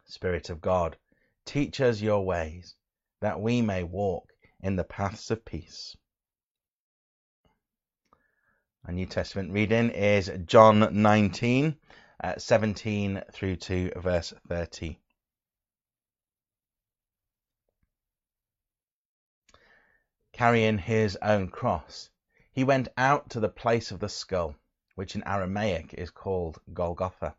Spirit 0.06 0.52
of 0.52 0.62
God, 0.62 0.98
teach 1.46 1.82
us 1.82 2.00
your 2.00 2.24
ways, 2.24 2.76
that 3.22 3.42
we 3.42 3.60
may 3.60 3.84
walk 3.84 4.32
in 4.62 4.76
the 4.76 4.84
paths 4.84 5.32
of 5.32 5.44
peace. 5.44 5.98
Our 8.86 8.94
New 8.94 9.08
Testament 9.08 9.52
reading 9.52 9.90
is 9.90 10.32
John 10.46 11.02
19, 11.02 11.76
uh, 12.24 12.38
17 12.38 13.24
through 13.32 13.56
to 13.56 13.92
verse 13.96 14.32
30. 14.48 15.00
Carrying 20.34 20.78
his 20.78 21.18
own 21.22 21.50
cross, 21.50 22.10
he 22.54 22.64
went 22.64 22.88
out 22.96 23.30
to 23.30 23.40
the 23.40 23.50
place 23.50 23.92
of 23.92 24.00
the 24.00 24.10
skull, 24.10 24.56
which 24.96 25.16
in 25.16 25.24
Aramaic 25.28 25.94
is 25.94 26.10
called 26.10 26.62
Golgotha. 26.74 27.36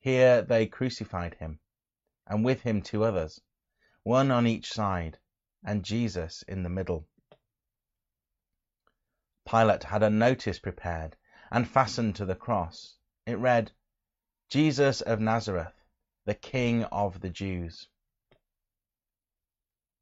Here 0.00 0.42
they 0.42 0.66
crucified 0.66 1.34
him, 1.34 1.60
and 2.26 2.44
with 2.44 2.62
him 2.62 2.82
two 2.82 3.04
others, 3.04 3.40
one 4.02 4.30
on 4.30 4.46
each 4.46 4.72
side, 4.72 5.18
and 5.62 5.84
Jesus 5.84 6.42
in 6.42 6.62
the 6.62 6.68
middle. 6.68 7.06
Pilate 9.48 9.84
had 9.84 10.02
a 10.02 10.10
notice 10.10 10.58
prepared 10.58 11.16
and 11.50 11.68
fastened 11.68 12.16
to 12.16 12.24
the 12.24 12.34
cross. 12.34 12.96
It 13.24 13.38
read, 13.38 13.72
Jesus 14.48 15.00
of 15.00 15.20
Nazareth, 15.20 15.74
the 16.24 16.34
King 16.34 16.84
of 16.84 17.20
the 17.20 17.30
Jews. 17.30 17.88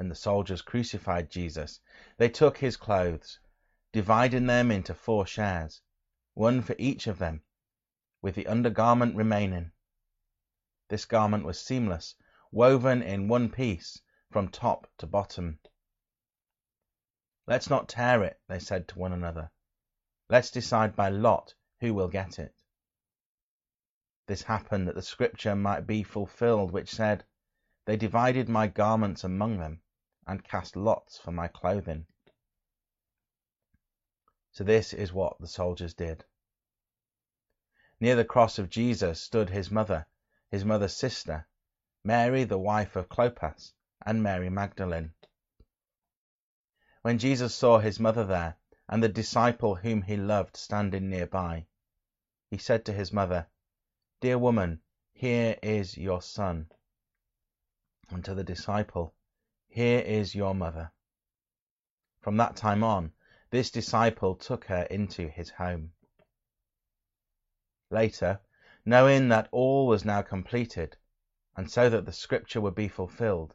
When 0.00 0.08
the 0.08 0.14
soldiers 0.14 0.62
crucified 0.62 1.28
Jesus, 1.28 1.78
they 2.16 2.30
took 2.30 2.56
his 2.56 2.78
clothes, 2.78 3.38
dividing 3.92 4.46
them 4.46 4.70
into 4.70 4.94
four 4.94 5.26
shares, 5.26 5.82
one 6.32 6.62
for 6.62 6.74
each 6.78 7.06
of 7.06 7.18
them, 7.18 7.42
with 8.22 8.34
the 8.34 8.46
undergarment 8.46 9.14
remaining. 9.14 9.72
This 10.88 11.04
garment 11.04 11.44
was 11.44 11.60
seamless, 11.60 12.14
woven 12.50 13.02
in 13.02 13.28
one 13.28 13.50
piece 13.50 14.00
from 14.30 14.48
top 14.48 14.90
to 14.96 15.06
bottom. 15.06 15.58
Let's 17.46 17.68
not 17.68 17.90
tear 17.90 18.24
it, 18.24 18.40
they 18.48 18.58
said 18.58 18.88
to 18.88 18.98
one 18.98 19.12
another. 19.12 19.50
Let's 20.30 20.50
decide 20.50 20.96
by 20.96 21.10
lot 21.10 21.54
who 21.80 21.92
will 21.92 22.08
get 22.08 22.38
it. 22.38 22.54
This 24.28 24.44
happened 24.44 24.88
that 24.88 24.94
the 24.94 25.02
scripture 25.02 25.54
might 25.54 25.86
be 25.86 26.02
fulfilled, 26.02 26.70
which 26.70 26.90
said, 26.90 27.26
They 27.84 27.98
divided 27.98 28.48
my 28.48 28.66
garments 28.66 29.24
among 29.24 29.58
them, 29.58 29.82
and 30.30 30.44
cast 30.44 30.76
lots 30.76 31.18
for 31.18 31.32
my 31.32 31.48
clothing. 31.48 32.06
So 34.52 34.62
this 34.62 34.92
is 34.92 35.12
what 35.12 35.36
the 35.40 35.48
soldiers 35.48 35.92
did. 35.92 36.24
Near 37.98 38.14
the 38.14 38.24
cross 38.24 38.56
of 38.56 38.70
Jesus 38.70 39.20
stood 39.20 39.50
his 39.50 39.72
mother, 39.72 40.06
his 40.48 40.64
mother's 40.64 40.96
sister, 40.96 41.48
Mary 42.04 42.44
the 42.44 42.60
wife 42.60 42.94
of 42.94 43.08
Clopas, 43.08 43.72
and 44.06 44.22
Mary 44.22 44.48
Magdalene. 44.48 45.12
When 47.02 47.18
Jesus 47.18 47.52
saw 47.52 47.80
his 47.80 47.98
mother 47.98 48.24
there, 48.24 48.56
and 48.88 49.02
the 49.02 49.08
disciple 49.08 49.74
whom 49.74 50.02
he 50.02 50.16
loved 50.16 50.56
standing 50.56 51.10
near 51.10 51.26
by, 51.26 51.66
he 52.50 52.56
said 52.56 52.84
to 52.84 52.92
his 52.92 53.12
mother, 53.12 53.48
Dear 54.20 54.38
woman, 54.38 54.80
here 55.12 55.58
is 55.60 55.98
your 55.98 56.22
son. 56.22 56.70
And 58.10 58.24
to 58.24 58.34
the 58.34 58.44
disciple, 58.44 59.14
Here 59.72 60.00
is 60.00 60.34
your 60.34 60.52
mother. 60.52 60.90
From 62.20 62.36
that 62.38 62.56
time 62.56 62.82
on, 62.82 63.12
this 63.50 63.70
disciple 63.70 64.34
took 64.34 64.64
her 64.64 64.82
into 64.82 65.28
his 65.28 65.50
home. 65.50 65.92
Later, 67.88 68.40
knowing 68.84 69.28
that 69.28 69.48
all 69.52 69.86
was 69.86 70.04
now 70.04 70.22
completed, 70.22 70.96
and 71.56 71.70
so 71.70 71.88
that 71.88 72.04
the 72.04 72.12
scripture 72.12 72.60
would 72.60 72.74
be 72.74 72.88
fulfilled, 72.88 73.54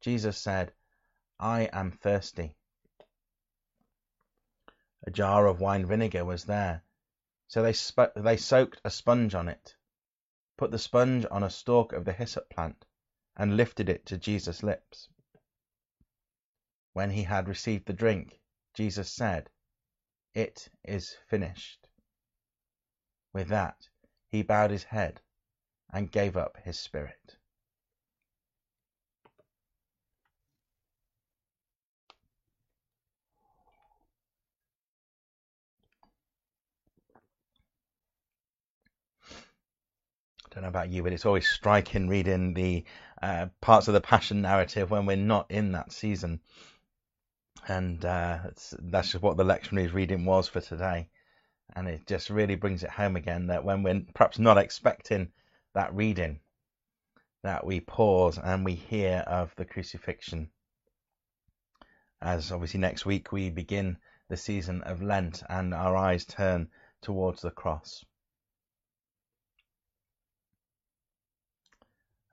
Jesus 0.00 0.36
said, 0.38 0.72
I 1.38 1.62
am 1.72 1.92
thirsty. 1.92 2.56
A 5.04 5.10
jar 5.12 5.46
of 5.46 5.60
wine 5.60 5.86
vinegar 5.86 6.24
was 6.24 6.46
there, 6.46 6.82
so 7.46 7.62
they, 7.62 7.74
they 8.20 8.36
soaked 8.36 8.80
a 8.84 8.90
sponge 8.90 9.36
on 9.36 9.48
it, 9.48 9.76
put 10.56 10.72
the 10.72 10.78
sponge 10.80 11.24
on 11.30 11.44
a 11.44 11.50
stalk 11.50 11.92
of 11.92 12.04
the 12.04 12.12
hyssop 12.12 12.50
plant, 12.50 12.84
and 13.36 13.56
lifted 13.56 13.88
it 13.88 14.04
to 14.06 14.18
Jesus' 14.18 14.62
lips. 14.62 15.08
When 16.92 17.10
he 17.10 17.22
had 17.22 17.48
received 17.48 17.86
the 17.86 17.92
drink, 17.92 18.40
Jesus 18.74 19.10
said, 19.10 19.50
It 20.34 20.68
is 20.84 21.16
finished. 21.28 21.88
With 23.32 23.48
that, 23.48 23.88
he 24.28 24.42
bowed 24.42 24.70
his 24.70 24.84
head 24.84 25.20
and 25.90 26.12
gave 26.12 26.36
up 26.36 26.58
his 26.58 26.78
spirit. 26.78 27.38
I 40.52 40.56
don't 40.56 40.64
know 40.64 40.68
about 40.68 40.90
you, 40.90 41.02
but 41.02 41.14
it's 41.14 41.24
always 41.24 41.48
striking 41.48 42.08
reading 42.08 42.52
the 42.52 42.84
uh, 43.22 43.46
parts 43.62 43.88
of 43.88 43.94
the 43.94 44.02
Passion 44.02 44.42
narrative 44.42 44.90
when 44.90 45.06
we're 45.06 45.16
not 45.16 45.50
in 45.50 45.72
that 45.72 45.92
season. 45.92 46.40
And 47.66 48.04
uh, 48.04 48.40
that's 48.82 49.12
just 49.12 49.22
what 49.22 49.38
the 49.38 49.44
lectionary 49.44 49.90
reading 49.90 50.26
was 50.26 50.48
for 50.48 50.60
today. 50.60 51.08
And 51.74 51.88
it 51.88 52.06
just 52.06 52.28
really 52.28 52.56
brings 52.56 52.82
it 52.82 52.90
home 52.90 53.16
again 53.16 53.46
that 53.46 53.64
when 53.64 53.82
we're 53.82 54.02
perhaps 54.12 54.38
not 54.38 54.58
expecting 54.58 55.32
that 55.72 55.94
reading, 55.94 56.40
that 57.42 57.64
we 57.64 57.80
pause 57.80 58.36
and 58.36 58.62
we 58.62 58.74
hear 58.74 59.24
of 59.26 59.56
the 59.56 59.64
crucifixion. 59.64 60.50
As 62.20 62.52
obviously 62.52 62.80
next 62.80 63.06
week 63.06 63.32
we 63.32 63.48
begin 63.48 63.96
the 64.28 64.36
season 64.36 64.82
of 64.82 65.00
Lent 65.00 65.42
and 65.48 65.72
our 65.72 65.96
eyes 65.96 66.26
turn 66.26 66.68
towards 67.00 67.40
the 67.40 67.50
cross. 67.50 68.04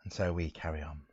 And 0.10 0.14
so 0.16 0.34
we 0.34 0.50
carry 0.50 0.82
on. 0.82 1.04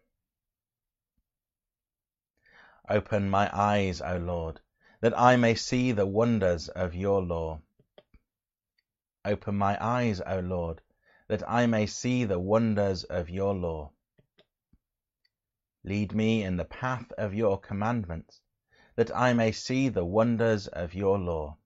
Open 2.88 3.28
my 3.28 3.50
eyes, 3.52 4.00
O 4.00 4.16
Lord, 4.16 4.62
that 5.02 5.12
I 5.20 5.36
may 5.36 5.54
see 5.54 5.92
the 5.92 6.06
wonders 6.06 6.68
of 6.68 6.94
your 6.94 7.20
law. 7.20 7.60
Open 9.22 9.54
my 9.54 9.76
eyes, 9.78 10.22
O 10.22 10.40
Lord, 10.40 10.80
that 11.28 11.46
I 11.46 11.66
may 11.66 11.84
see 11.84 12.24
the 12.24 12.38
wonders 12.38 13.04
of 13.04 13.28
your 13.28 13.54
law. 13.54 13.90
Lead 15.84 16.14
me 16.14 16.42
in 16.42 16.56
the 16.56 16.64
path 16.64 17.12
of 17.18 17.34
your 17.34 17.60
commandments, 17.60 18.40
that 18.94 19.14
I 19.14 19.34
may 19.34 19.52
see 19.52 19.90
the 19.90 20.06
wonders 20.06 20.68
of 20.68 20.94
your 20.94 21.18
law. 21.18 21.58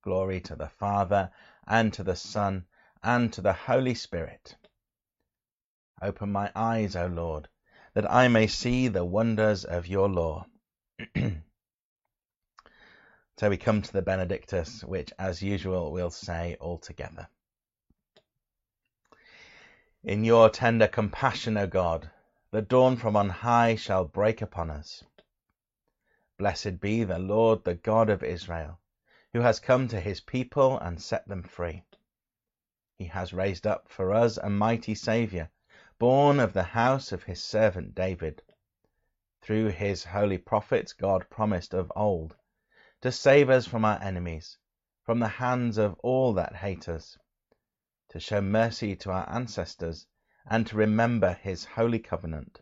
Glory 0.00 0.40
to 0.40 0.56
the 0.56 0.70
Father, 0.70 1.30
and 1.66 1.92
to 1.92 2.02
the 2.02 2.16
Son, 2.16 2.64
and 3.02 3.30
to 3.34 3.42
the 3.42 3.52
Holy 3.52 3.94
Spirit. 3.94 4.56
Open 6.00 6.30
my 6.30 6.52
eyes, 6.54 6.94
O 6.94 7.06
Lord, 7.06 7.48
that 7.94 8.10
I 8.10 8.28
may 8.28 8.46
see 8.46 8.88
the 8.88 9.04
wonders 9.04 9.64
of 9.64 9.86
your 9.86 10.08
law. 10.08 10.46
so 13.36 13.48
we 13.48 13.56
come 13.56 13.82
to 13.82 13.92
the 13.92 14.02
Benedictus, 14.02 14.84
which, 14.84 15.12
as 15.18 15.42
usual, 15.42 15.90
we'll 15.90 16.10
say 16.10 16.56
all 16.60 16.78
together. 16.78 17.28
In 20.04 20.24
your 20.24 20.48
tender 20.48 20.86
compassion, 20.86 21.56
O 21.56 21.66
God, 21.66 22.08
the 22.50 22.62
dawn 22.62 22.96
from 22.96 23.16
on 23.16 23.28
high 23.28 23.74
shall 23.74 24.04
break 24.04 24.40
upon 24.40 24.70
us. 24.70 25.02
Blessed 26.38 26.80
be 26.80 27.02
the 27.02 27.18
Lord, 27.18 27.64
the 27.64 27.74
God 27.74 28.08
of 28.08 28.22
Israel, 28.22 28.78
who 29.32 29.40
has 29.40 29.58
come 29.58 29.88
to 29.88 30.00
his 30.00 30.20
people 30.20 30.78
and 30.78 31.02
set 31.02 31.26
them 31.26 31.42
free. 31.42 31.82
He 32.94 33.06
has 33.06 33.32
raised 33.32 33.66
up 33.66 33.88
for 33.88 34.14
us 34.14 34.36
a 34.36 34.48
mighty 34.48 34.94
Saviour, 34.94 35.50
born 35.98 36.38
of 36.38 36.52
the 36.52 36.62
house 36.62 37.10
of 37.10 37.24
his 37.24 37.42
servant 37.42 37.92
David. 37.94 38.40
Through 39.42 39.70
his 39.70 40.04
holy 40.04 40.38
prophets, 40.38 40.92
God 40.92 41.28
promised 41.28 41.74
of 41.74 41.90
old 41.96 42.36
to 43.00 43.10
save 43.10 43.50
us 43.50 43.66
from 43.66 43.84
our 43.84 44.00
enemies, 44.02 44.58
from 45.04 45.18
the 45.18 45.28
hands 45.28 45.76
of 45.78 45.94
all 46.00 46.32
that 46.34 46.54
hate 46.54 46.88
us, 46.88 47.18
to 48.10 48.20
show 48.20 48.40
mercy 48.40 48.94
to 48.96 49.10
our 49.10 49.28
ancestors 49.28 50.06
and 50.46 50.66
to 50.66 50.76
remember 50.76 51.32
his 51.34 51.64
holy 51.64 51.98
covenant. 51.98 52.60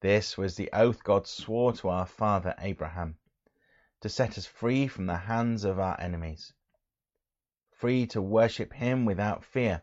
This 0.00 0.36
was 0.36 0.56
the 0.56 0.70
oath 0.72 1.04
God 1.04 1.26
swore 1.26 1.72
to 1.74 1.88
our 1.88 2.06
father 2.06 2.54
Abraham, 2.58 3.18
to 4.00 4.08
set 4.08 4.36
us 4.36 4.46
free 4.46 4.88
from 4.88 5.06
the 5.06 5.16
hands 5.16 5.64
of 5.64 5.78
our 5.78 6.00
enemies, 6.00 6.52
free 7.72 8.06
to 8.08 8.20
worship 8.20 8.72
him 8.72 9.04
without 9.04 9.44
fear, 9.44 9.82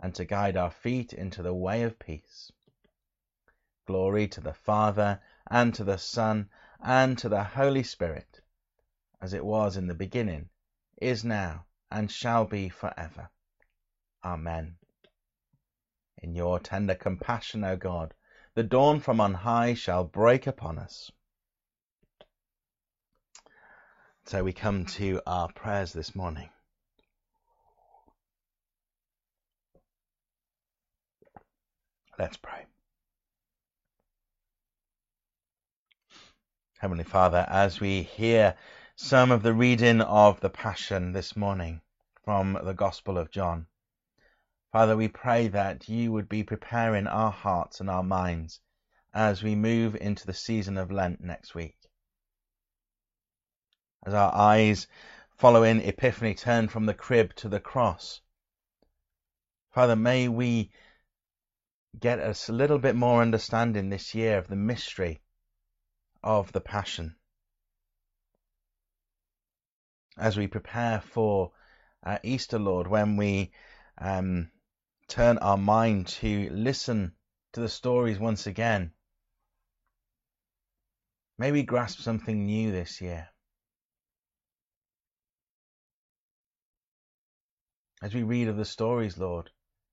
and 0.00 0.14
to 0.14 0.24
guide 0.24 0.56
our 0.56 0.70
feet 0.70 1.12
into 1.12 1.42
the 1.42 1.54
way 1.54 1.82
of 1.82 1.98
peace. 1.98 2.52
Glory 3.86 4.28
to 4.28 4.40
the 4.40 4.52
Father, 4.52 5.20
and 5.48 5.74
to 5.74 5.84
the 5.84 5.98
Son, 5.98 6.48
and 6.80 7.16
to 7.18 7.28
the 7.28 7.44
Holy 7.44 7.82
Spirit, 7.82 8.40
as 9.20 9.32
it 9.32 9.44
was 9.44 9.76
in 9.76 9.86
the 9.86 9.94
beginning, 9.94 10.48
is 11.00 11.24
now, 11.24 11.64
and 11.90 12.10
shall 12.10 12.44
be 12.44 12.68
for 12.68 12.92
ever. 12.96 13.30
Amen. 14.24 14.76
In 16.22 16.34
your 16.34 16.58
tender 16.58 16.94
compassion, 16.94 17.62
O 17.64 17.76
God, 17.76 18.14
the 18.54 18.62
dawn 18.64 19.00
from 19.00 19.20
on 19.20 19.34
high 19.34 19.74
shall 19.74 20.04
break 20.04 20.46
upon 20.46 20.78
us. 20.78 21.10
So 24.24 24.42
we 24.42 24.52
come 24.52 24.86
to 24.86 25.22
our 25.26 25.48
prayers 25.52 25.92
this 25.92 26.16
morning. 26.16 26.50
Let's 32.18 32.38
pray. 32.38 32.64
Heavenly 36.78 37.04
Father, 37.04 37.44
as 37.46 37.78
we 37.78 38.04
hear 38.04 38.56
some 38.94 39.30
of 39.30 39.42
the 39.42 39.52
reading 39.52 40.00
of 40.00 40.40
the 40.40 40.48
Passion 40.48 41.12
this 41.12 41.36
morning 41.36 41.82
from 42.24 42.58
the 42.62 42.72
Gospel 42.72 43.18
of 43.18 43.30
John, 43.30 43.66
Father, 44.72 44.96
we 44.96 45.08
pray 45.08 45.48
that 45.48 45.90
you 45.90 46.10
would 46.12 46.26
be 46.26 46.42
preparing 46.42 47.06
our 47.06 47.30
hearts 47.30 47.80
and 47.80 47.90
our 47.90 48.02
minds 48.02 48.60
as 49.12 49.42
we 49.42 49.54
move 49.54 49.94
into 49.94 50.26
the 50.26 50.32
season 50.32 50.78
of 50.78 50.90
Lent 50.90 51.20
next 51.20 51.54
week. 51.54 51.76
As 54.06 54.14
our 54.14 54.34
eyes 54.34 54.86
following 55.36 55.82
Epiphany 55.82 56.34
turn 56.34 56.68
from 56.68 56.86
the 56.86 56.94
crib 56.94 57.34
to 57.36 57.48
the 57.50 57.60
cross, 57.60 58.22
Father, 59.70 59.96
may 59.96 60.28
we 60.28 60.70
get 61.98 62.18
us 62.18 62.48
a 62.48 62.52
little 62.52 62.78
bit 62.78 62.94
more 62.94 63.22
understanding 63.22 63.88
this 63.88 64.14
year 64.14 64.38
of 64.38 64.48
the 64.48 64.56
mystery 64.56 65.20
of 66.22 66.52
the 66.52 66.60
Passion. 66.60 67.16
As 70.18 70.36
we 70.36 70.46
prepare 70.46 71.00
for 71.00 71.52
uh, 72.04 72.18
Easter, 72.22 72.58
Lord, 72.58 72.86
when 72.86 73.16
we 73.16 73.52
um, 73.98 74.50
turn 75.08 75.38
our 75.38 75.56
mind 75.56 76.08
to 76.08 76.48
listen 76.50 77.12
to 77.52 77.60
the 77.60 77.68
stories 77.68 78.18
once 78.18 78.46
again. 78.46 78.92
May 81.38 81.52
we 81.52 81.62
grasp 81.62 82.00
something 82.00 82.46
new 82.46 82.72
this 82.72 83.00
year. 83.00 83.28
As 88.02 88.14
we 88.14 88.22
read 88.22 88.48
of 88.48 88.56
the 88.56 88.64
stories, 88.64 89.16
Lord, 89.16 89.50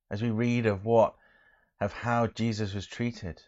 as 0.09 0.21
we 0.21 0.29
read 0.29 0.65
of 0.65 0.85
what, 0.85 1.15
of 1.83 1.93
how 1.93 2.27
Jesus 2.27 2.73
was 2.73 2.87
treated, 2.87 3.41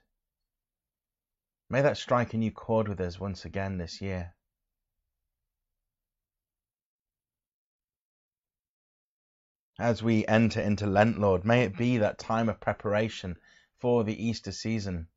may 1.70 1.82
that 1.82 1.98
strike 1.98 2.34
a 2.34 2.38
new 2.38 2.52
chord 2.52 2.88
with 2.88 3.00
us 3.00 3.20
once 3.20 3.46
again 3.46 3.78
this 3.78 4.02
year. 4.02 4.36
as 9.78 10.02
we 10.02 10.26
enter 10.26 10.62
into 10.62 10.88
Lent, 10.88 11.20
Lord. 11.20 11.44
May 11.44 11.64
it 11.64 11.78
be 11.78 11.98
that 11.98 12.18
time 12.18 12.48
of 12.48 12.62
preparation 12.62 13.36
for 13.80 14.04
the 14.04 14.28
Easter 14.28 14.52
season. 14.52 15.08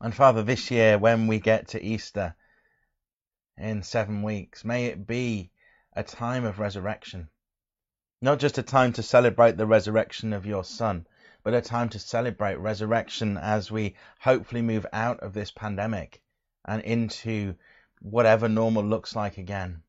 And 0.00 0.14
Father, 0.14 0.42
this 0.42 0.70
year, 0.70 0.98
when 0.98 1.26
we 1.26 1.40
get 1.40 1.68
to 1.68 1.82
Easter 1.82 2.34
in 3.56 3.82
seven 3.82 4.22
weeks, 4.22 4.64
may 4.64 4.86
it 4.86 5.06
be 5.06 5.50
a 5.94 6.02
time 6.02 6.44
of 6.44 6.58
resurrection. 6.58 7.28
Not 8.24 8.38
just 8.38 8.56
a 8.56 8.62
time 8.62 8.92
to 8.92 9.02
celebrate 9.02 9.56
the 9.56 9.66
resurrection 9.66 10.32
of 10.32 10.46
your 10.46 10.62
Son, 10.62 11.08
but 11.42 11.54
a 11.54 11.60
time 11.60 11.88
to 11.88 11.98
celebrate 11.98 12.54
resurrection 12.54 13.36
as 13.36 13.68
we 13.68 13.96
hopefully 14.20 14.62
move 14.62 14.86
out 14.92 15.18
of 15.18 15.32
this 15.32 15.50
pandemic 15.50 16.22
and 16.64 16.80
into 16.82 17.56
whatever 18.00 18.48
normal 18.48 18.84
looks 18.84 19.16
like 19.16 19.38
again. 19.38 19.82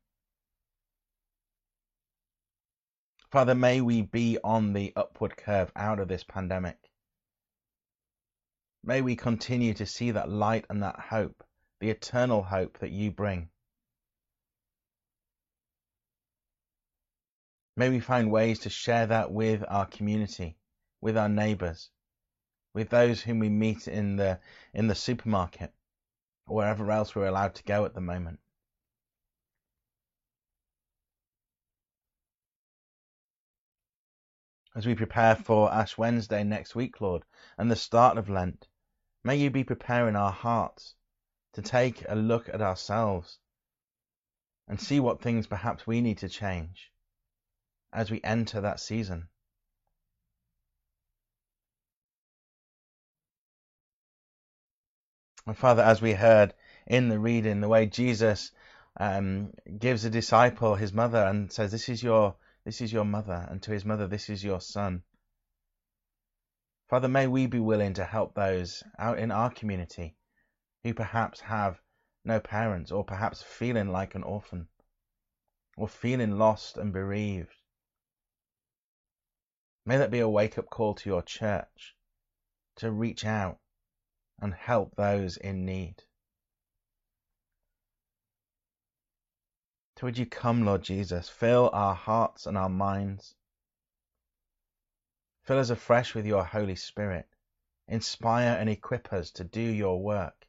Father, 3.30 3.54
may 3.54 3.80
we 3.80 4.02
be 4.02 4.36
on 4.42 4.72
the 4.72 4.92
upward 4.96 5.36
curve 5.36 5.70
out 5.76 6.00
of 6.00 6.08
this 6.08 6.24
pandemic. 6.24 6.78
May 8.82 9.00
we 9.00 9.14
continue 9.14 9.74
to 9.74 9.86
see 9.86 10.10
that 10.10 10.28
light 10.28 10.66
and 10.68 10.82
that 10.82 10.98
hope, 10.98 11.44
the 11.78 11.90
eternal 11.90 12.42
hope 12.42 12.78
that 12.80 12.90
you 12.90 13.12
bring. 13.12 13.48
May 17.76 17.88
we 17.88 17.98
find 18.00 18.30
ways 18.30 18.60
to 18.60 18.70
share 18.70 19.06
that 19.06 19.32
with 19.32 19.64
our 19.68 19.86
community, 19.86 20.56
with 21.00 21.16
our 21.18 21.28
neighbours, 21.28 21.90
with 22.72 22.88
those 22.88 23.20
whom 23.20 23.40
we 23.40 23.48
meet 23.48 23.88
in 23.88 24.16
the 24.16 24.40
in 24.72 24.86
the 24.86 24.94
supermarket 24.94 25.72
or 26.46 26.56
wherever 26.56 26.90
else 26.92 27.14
we're 27.14 27.26
allowed 27.26 27.54
to 27.56 27.64
go 27.64 27.84
at 27.84 27.94
the 27.94 28.00
moment. 28.00 28.38
as 34.76 34.86
we 34.86 34.94
prepare 34.94 35.36
for 35.36 35.72
Ash 35.72 35.96
Wednesday 35.96 36.42
next 36.42 36.74
week, 36.74 37.00
Lord, 37.00 37.24
and 37.56 37.70
the 37.70 37.76
start 37.76 38.18
of 38.18 38.28
Lent, 38.28 38.66
may 39.22 39.36
you 39.36 39.50
be 39.50 39.62
preparing 39.62 40.16
our 40.16 40.32
hearts 40.32 40.94
to 41.52 41.62
take 41.62 42.04
a 42.08 42.16
look 42.16 42.48
at 42.48 42.60
ourselves 42.60 43.38
and 44.66 44.80
see 44.80 44.98
what 44.98 45.22
things 45.22 45.46
perhaps 45.46 45.86
we 45.86 46.00
need 46.00 46.18
to 46.18 46.28
change 46.28 46.90
as 47.94 48.10
we 48.10 48.20
enter 48.24 48.60
that 48.60 48.80
season. 48.80 49.28
And 55.46 55.56
Father, 55.56 55.82
as 55.82 56.02
we 56.02 56.12
heard 56.12 56.54
in 56.86 57.08
the 57.08 57.18
reading, 57.18 57.60
the 57.60 57.68
way 57.68 57.86
Jesus 57.86 58.50
um, 58.98 59.52
gives 59.78 60.04
a 60.04 60.10
disciple 60.10 60.74
his 60.74 60.92
mother 60.92 61.18
and 61.18 61.52
says, 61.52 61.70
This 61.70 61.88
is 61.88 62.02
your 62.02 62.36
this 62.64 62.80
is 62.80 62.92
your 62.92 63.04
mother, 63.04 63.46
and 63.50 63.62
to 63.62 63.72
his 63.72 63.84
mother, 63.84 64.06
This 64.06 64.30
is 64.30 64.42
your 64.42 64.60
son. 64.60 65.02
Father, 66.88 67.08
may 67.08 67.26
we 67.26 67.46
be 67.46 67.60
willing 67.60 67.94
to 67.94 68.04
help 68.04 68.34
those 68.34 68.82
out 68.98 69.18
in 69.18 69.30
our 69.30 69.50
community 69.50 70.16
who 70.82 70.94
perhaps 70.94 71.40
have 71.40 71.80
no 72.24 72.40
parents 72.40 72.90
or 72.90 73.04
perhaps 73.04 73.42
feeling 73.42 73.88
like 73.88 74.14
an 74.14 74.22
orphan 74.22 74.68
or 75.76 75.88
feeling 75.88 76.38
lost 76.38 76.76
and 76.76 76.92
bereaved. 76.92 77.54
May 79.86 79.98
that 79.98 80.10
be 80.10 80.20
a 80.20 80.28
wake 80.28 80.56
up 80.58 80.70
call 80.70 80.94
to 80.94 81.10
your 81.10 81.22
church 81.22 81.94
to 82.76 82.90
reach 82.90 83.24
out 83.24 83.58
and 84.40 84.54
help 84.54 84.96
those 84.96 85.36
in 85.36 85.64
need. 85.64 86.02
So 89.98 90.06
would 90.06 90.18
you 90.18 90.26
come, 90.26 90.64
Lord 90.64 90.82
Jesus, 90.82 91.28
fill 91.28 91.70
our 91.72 91.94
hearts 91.94 92.46
and 92.46 92.58
our 92.58 92.68
minds. 92.68 93.34
Fill 95.44 95.58
us 95.58 95.70
afresh 95.70 96.14
with 96.14 96.26
your 96.26 96.44
Holy 96.44 96.76
Spirit. 96.76 97.28
Inspire 97.86 98.56
and 98.58 98.68
equip 98.68 99.12
us 99.12 99.30
to 99.32 99.44
do 99.44 99.60
your 99.60 100.02
work 100.02 100.46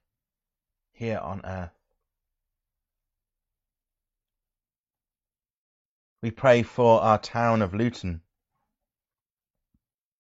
here 0.94 1.20
on 1.20 1.46
earth. 1.46 1.78
We 6.22 6.32
pray 6.32 6.64
for 6.64 7.02
our 7.02 7.20
town 7.20 7.62
of 7.62 7.74
Luton. 7.74 8.22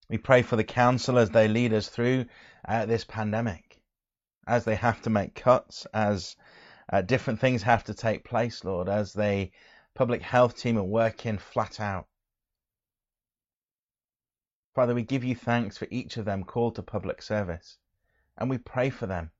We 0.07 0.19
pray 0.19 0.43
for 0.43 0.55
the 0.55 0.63
council 0.63 1.17
as 1.17 1.31
they 1.31 1.47
lead 1.47 1.73
us 1.73 1.89
through 1.89 2.25
uh, 2.67 2.85
this 2.85 3.03
pandemic, 3.03 3.81
as 4.45 4.63
they 4.63 4.75
have 4.75 5.01
to 5.01 5.09
make 5.09 5.33
cuts, 5.33 5.87
as 5.93 6.35
uh, 6.93 7.01
different 7.01 7.39
things 7.39 7.63
have 7.63 7.83
to 7.85 7.93
take 7.95 8.23
place, 8.23 8.63
Lord, 8.63 8.87
as 8.87 9.13
the 9.13 9.49
public 9.95 10.21
health 10.21 10.57
team 10.57 10.77
are 10.77 10.83
working 10.83 11.39
flat 11.39 11.79
out. 11.79 12.07
Father, 14.75 14.93
we 14.93 15.01
give 15.01 15.23
you 15.23 15.35
thanks 15.35 15.77
for 15.77 15.87
each 15.89 16.17
of 16.17 16.25
them 16.25 16.43
called 16.43 16.75
to 16.75 16.83
public 16.83 17.23
service, 17.23 17.79
and 18.37 18.49
we 18.49 18.59
pray 18.59 18.91
for 18.91 19.07
them. 19.07 19.31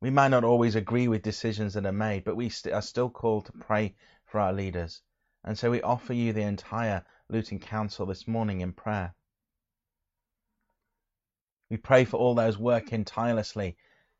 We 0.00 0.08
might 0.08 0.28
not 0.28 0.44
always 0.44 0.74
agree 0.74 1.08
with 1.08 1.20
decisions 1.20 1.74
that 1.74 1.84
are 1.84 1.92
made, 1.92 2.24
but 2.24 2.36
we 2.36 2.48
st- 2.48 2.74
are 2.74 2.80
still 2.80 3.10
called 3.10 3.44
to 3.46 3.52
pray 3.52 3.94
for 4.24 4.40
our 4.40 4.54
leaders. 4.54 5.02
And 5.44 5.58
so 5.58 5.70
we 5.70 5.82
offer 5.82 6.14
you 6.14 6.32
the 6.32 6.42
entire 6.42 7.04
Luton 7.28 7.58
Council 7.58 8.06
this 8.06 8.26
morning 8.26 8.62
in 8.62 8.72
prayer. 8.72 9.14
We 11.70 11.76
pray 11.76 12.04
for 12.04 12.16
all 12.16 12.34
those 12.34 12.58
working 12.58 13.04
tirelessly 13.04 13.76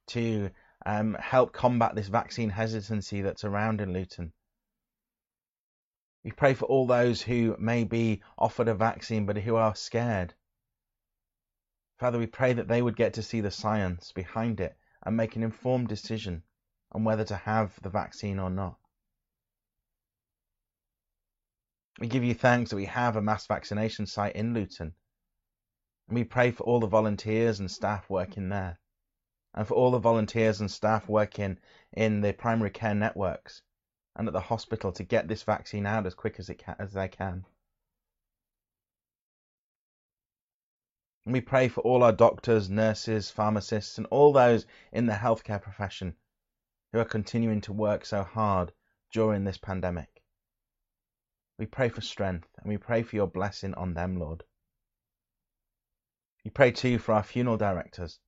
to 0.09 0.51
um, 0.87 1.15
help 1.15 1.53
combat 1.53 1.95
this 1.95 2.09
vaccine 2.09 2.51
hesitancy 2.51 3.23
that's 3.23 3.45
around 3.45 3.81
in 3.81 3.93
Luton. 3.93 4.33
We 6.23 6.31
pray 6.31 6.55
for 6.55 6.67
all 6.67 6.87
those 6.87 7.23
who 7.23 7.57
may 7.59 7.85
be 7.85 8.23
offered 8.39 8.69
a 8.69 8.75
vaccine 8.75 9.27
but 9.27 9.39
who 9.39 9.57
are 9.57 9.75
scared. 9.75 10.35
Father, 11.99 12.19
we 12.19 12.27
pray 12.27 12.53
that 12.53 12.69
they 12.69 12.83
would 12.83 12.97
get 12.97 13.15
to 13.15 13.23
see 13.23 13.41
the 13.41 13.51
science 13.51 14.13
behind 14.13 14.61
it 14.61 14.77
and 15.03 15.17
make 15.17 15.35
an 15.35 15.43
informed 15.43 15.89
decision 15.89 16.43
on 16.93 17.05
whether 17.05 17.25
to 17.25 17.37
have 17.37 17.81
the 17.83 17.91
vaccine 17.91 18.39
or 18.39 18.51
not. 18.51 18.79
We 21.99 22.07
give 22.07 22.25
you 22.25 22.35
thanks 22.35 22.71
that 22.71 22.77
we 22.77 22.87
have 22.87 23.17
a 23.17 23.23
mass 23.23 23.47
vaccination 23.47 24.07
site 24.07 24.37
in 24.37 24.55
Luton. 24.55 24.95
And 26.11 26.17
we 26.17 26.25
pray 26.25 26.51
for 26.51 26.65
all 26.65 26.81
the 26.81 26.89
volunteers 26.89 27.61
and 27.61 27.71
staff 27.71 28.11
working 28.11 28.49
there 28.49 28.81
and 29.55 29.65
for 29.65 29.75
all 29.75 29.93
the 29.93 30.01
volunteers 30.01 30.61
and 30.61 30.69
staff 30.69 31.09
working 31.09 31.57
in 31.93 32.21
the 32.21 32.33
primary 32.33 32.71
care 32.71 32.97
networks 32.97 33.63
and 34.17 34.27
at 34.27 34.33
the 34.33 34.41
hospital 34.41 34.91
to 34.91 35.05
get 35.05 35.29
this 35.29 35.45
vaccine 35.45 35.87
out 35.87 36.07
as 36.07 36.15
quick 36.15 36.41
as, 36.41 36.51
it 36.51 36.57
can, 36.57 36.75
as 36.81 36.95
they 36.95 37.07
can. 37.07 37.45
And 41.25 41.33
we 41.33 41.41
pray 41.41 41.69
for 41.69 41.83
all 41.83 42.03
our 42.03 42.11
doctors, 42.11 42.69
nurses, 42.69 43.31
pharmacists, 43.31 43.97
and 43.97 44.09
all 44.09 44.33
those 44.33 44.67
in 44.91 45.07
the 45.07 45.13
healthcare 45.13 45.63
profession 45.63 46.17
who 46.93 46.99
are 46.99 47.05
continuing 47.05 47.61
to 47.61 47.73
work 47.73 48.05
so 48.05 48.25
hard 48.25 48.73
during 49.13 49.45
this 49.45 49.59
pandemic. 49.59 50.25
We 51.57 51.67
pray 51.67 51.89
for 51.89 52.01
strength 52.01 52.49
and 52.59 52.69
we 52.69 52.79
pray 52.79 53.05
for 53.05 53.15
your 53.15 53.29
blessing 53.29 53.75
on 53.75 53.95
them, 53.95 54.19
Lord. 54.19 54.43
We 56.45 56.51
pray 56.51 56.73
too 56.73 56.99
for 56.99 57.13
our 57.13 57.23
funeral 57.23 57.57
directors 57.57 58.19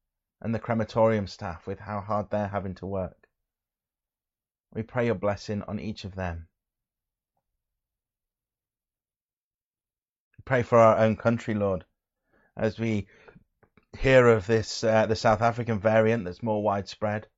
and 0.40 0.54
the 0.54 0.58
crematorium 0.58 1.26
staff 1.26 1.66
with 1.66 1.80
how 1.80 2.00
hard 2.00 2.30
they're 2.30 2.48
having 2.48 2.74
to 2.76 2.86
work. 2.86 3.28
We 4.72 4.82
pray 4.82 5.06
your 5.06 5.14
blessing 5.14 5.62
on 5.62 5.78
each 5.78 6.04
of 6.04 6.14
them. 6.14 6.48
We 10.38 10.42
pray 10.44 10.62
for 10.62 10.78
our 10.78 10.98
own 10.98 11.16
country, 11.16 11.54
Lord, 11.54 11.84
as 12.56 12.78
we 12.78 13.06
hear 13.98 14.28
of 14.28 14.46
this 14.46 14.82
uh, 14.82 15.06
the 15.06 15.16
South 15.16 15.42
African 15.42 15.78
variant 15.78 16.24
that's 16.24 16.42
more 16.42 16.62
widespread 16.62 17.28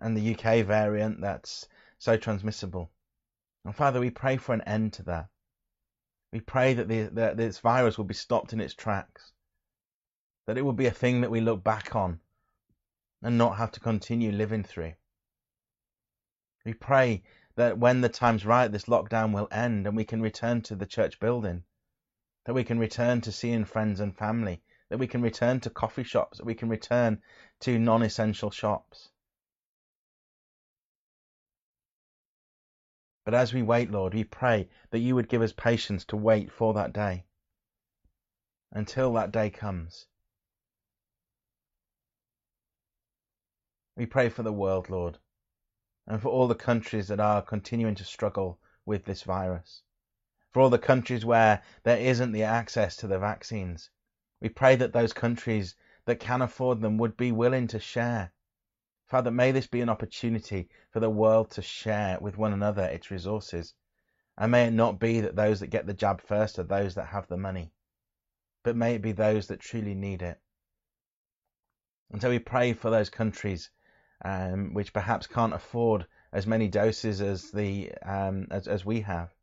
and 0.00 0.16
the 0.16 0.34
UK 0.34 0.64
variant 0.66 1.20
that's 1.20 1.68
so 1.98 2.16
transmissible. 2.16 2.90
And 3.64 3.74
Father, 3.74 4.00
we 4.00 4.10
pray 4.10 4.36
for 4.36 4.54
an 4.54 4.62
end 4.62 4.94
to 4.94 5.02
that. 5.04 5.28
We 6.32 6.40
pray 6.40 6.74
that, 6.74 6.88
the, 6.88 7.10
that 7.12 7.36
this 7.36 7.58
virus 7.58 7.98
will 7.98 8.04
be 8.04 8.14
stopped 8.14 8.52
in 8.52 8.60
its 8.60 8.74
tracks 8.74 9.32
that 10.50 10.58
it 10.58 10.62
will 10.62 10.72
be 10.72 10.86
a 10.86 10.90
thing 10.90 11.20
that 11.20 11.30
we 11.30 11.40
look 11.40 11.62
back 11.62 11.94
on 11.94 12.18
and 13.22 13.38
not 13.38 13.56
have 13.56 13.70
to 13.70 13.78
continue 13.78 14.32
living 14.32 14.64
through. 14.64 14.92
We 16.64 16.74
pray 16.74 17.22
that 17.54 17.78
when 17.78 18.00
the 18.00 18.08
time's 18.08 18.44
right, 18.44 18.66
this 18.66 18.86
lockdown 18.86 19.32
will 19.32 19.46
end 19.52 19.86
and 19.86 19.96
we 19.96 20.04
can 20.04 20.20
return 20.20 20.60
to 20.62 20.74
the 20.74 20.86
church 20.86 21.20
building, 21.20 21.62
that 22.46 22.54
we 22.54 22.64
can 22.64 22.80
return 22.80 23.20
to 23.20 23.30
seeing 23.30 23.64
friends 23.64 24.00
and 24.00 24.18
family, 24.18 24.60
that 24.88 24.98
we 24.98 25.06
can 25.06 25.22
return 25.22 25.60
to 25.60 25.70
coffee 25.70 26.02
shops, 26.02 26.38
that 26.38 26.46
we 26.46 26.56
can 26.56 26.68
return 26.68 27.22
to 27.60 27.78
non 27.78 28.02
essential 28.02 28.50
shops. 28.50 29.10
But 33.30 33.38
as 33.38 33.54
we 33.54 33.62
wait, 33.62 33.92
Lord, 33.92 34.12
we 34.12 34.24
pray 34.24 34.68
that 34.90 34.98
you 34.98 35.14
would 35.14 35.28
give 35.28 35.40
us 35.40 35.52
patience 35.52 36.04
to 36.06 36.16
wait 36.16 36.50
for 36.50 36.74
that 36.74 36.92
day. 36.92 37.26
Until 38.72 39.12
that 39.12 39.30
day 39.30 39.50
comes, 39.50 40.08
We 43.94 44.04
pray 44.04 44.30
for 44.30 44.42
the 44.42 44.52
world, 44.52 44.90
Lord, 44.90 45.18
and 46.08 46.20
for 46.20 46.28
all 46.28 46.48
the 46.48 46.56
countries 46.56 47.06
that 47.06 47.20
are 47.20 47.40
continuing 47.40 47.94
to 47.94 48.04
struggle 48.04 48.58
with 48.84 49.04
this 49.04 49.22
virus. 49.22 49.84
For 50.50 50.58
all 50.60 50.68
the 50.68 50.80
countries 50.80 51.24
where 51.24 51.62
there 51.84 52.00
isn't 52.00 52.32
the 52.32 52.42
access 52.42 52.96
to 52.96 53.06
the 53.06 53.20
vaccines. 53.20 53.90
We 54.40 54.48
pray 54.48 54.74
that 54.74 54.92
those 54.92 55.12
countries 55.12 55.76
that 56.04 56.18
can 56.18 56.42
afford 56.42 56.80
them 56.80 56.98
would 56.98 57.16
be 57.16 57.30
willing 57.30 57.68
to 57.68 57.78
share. 57.78 58.32
Father, 59.10 59.32
may 59.32 59.50
this 59.50 59.66
be 59.66 59.80
an 59.80 59.88
opportunity 59.88 60.68
for 60.92 61.00
the 61.00 61.10
world 61.10 61.50
to 61.50 61.62
share 61.62 62.16
with 62.20 62.38
one 62.38 62.52
another 62.52 62.84
its 62.84 63.10
resources. 63.10 63.74
And 64.38 64.52
may 64.52 64.66
it 64.66 64.72
not 64.72 65.00
be 65.00 65.20
that 65.20 65.34
those 65.34 65.58
that 65.60 65.66
get 65.66 65.86
the 65.86 65.94
jab 65.94 66.20
first 66.22 66.60
are 66.60 66.62
those 66.62 66.94
that 66.94 67.06
have 67.06 67.26
the 67.26 67.36
money, 67.36 67.72
but 68.62 68.76
may 68.76 68.94
it 68.94 69.02
be 69.02 69.10
those 69.10 69.48
that 69.48 69.58
truly 69.58 69.96
need 69.96 70.22
it. 70.22 70.40
And 72.12 72.22
so 72.22 72.30
we 72.30 72.38
pray 72.38 72.72
for 72.72 72.88
those 72.88 73.10
countries 73.10 73.70
um, 74.24 74.74
which 74.74 74.92
perhaps 74.92 75.26
can't 75.26 75.54
afford 75.54 76.06
as 76.32 76.46
many 76.46 76.68
doses 76.68 77.20
as 77.20 77.50
the 77.50 77.92
um, 78.02 78.46
as, 78.52 78.68
as 78.68 78.84
we 78.84 79.00
have. 79.00 79.34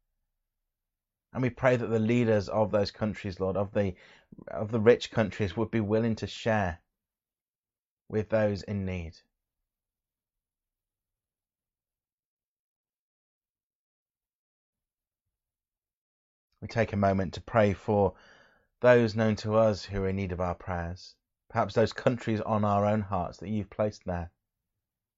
And 1.34 1.41
we 1.41 1.49
pray 1.49 1.75
that 1.75 1.88
the 1.88 1.99
leaders 1.99 2.47
of 2.47 2.71
those 2.71 2.91
countries, 2.91 3.41
Lord, 3.41 3.58
of 3.58 3.73
the 3.73 3.95
of 4.47 4.71
the 4.71 4.80
rich 4.80 5.12
countries, 5.12 5.58
would 5.58 5.71
be 5.71 5.82
willing 5.82 6.15
to 6.15 6.27
share 6.27 6.80
with 8.08 8.30
those 8.30 8.63
in 8.63 8.86
need. 8.86 9.17
We 16.61 16.67
take 16.67 16.93
a 16.93 16.97
moment 16.97 17.33
to 17.35 17.41
pray 17.41 17.73
for 17.73 18.13
those 18.79 19.15
known 19.15 19.35
to 19.37 19.55
us 19.55 19.85
who 19.85 20.03
are 20.03 20.09
in 20.09 20.15
need 20.15 20.31
of 20.31 20.41
our 20.41 20.55
prayers, 20.55 21.15
perhaps 21.49 21.73
those 21.73 21.93
countries 21.93 22.41
on 22.41 22.65
our 22.65 22.85
own 22.85 23.01
hearts 23.01 23.37
that 23.39 23.49
you've 23.49 23.69
placed 23.69 24.05
there 24.05 24.31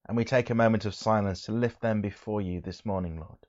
and 0.10 0.18
we 0.18 0.26
take 0.26 0.50
a 0.50 0.56
moment 0.56 0.86
of 0.86 0.96
silence 0.96 1.44
to 1.44 1.52
lift 1.52 1.82
them 1.82 2.02
before 2.02 2.42
you 2.42 2.60
this 2.60 2.84
morning, 2.84 3.20
Lord. 3.20 3.46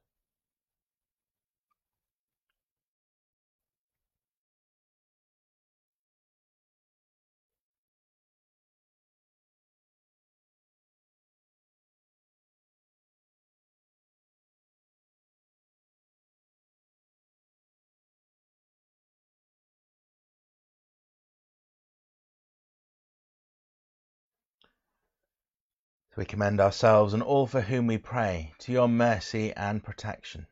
So 26.11 26.16
we 26.16 26.25
commend 26.25 26.61
ourselves 26.61 27.14
and 27.14 27.23
all 27.23 27.46
for 27.46 27.61
whom 27.61 27.87
we 27.87 27.96
pray 27.96 28.53
to 28.61 28.73
your 28.73 28.88
mercy 28.88 29.53
and 29.53 29.81
protection. 29.81 30.49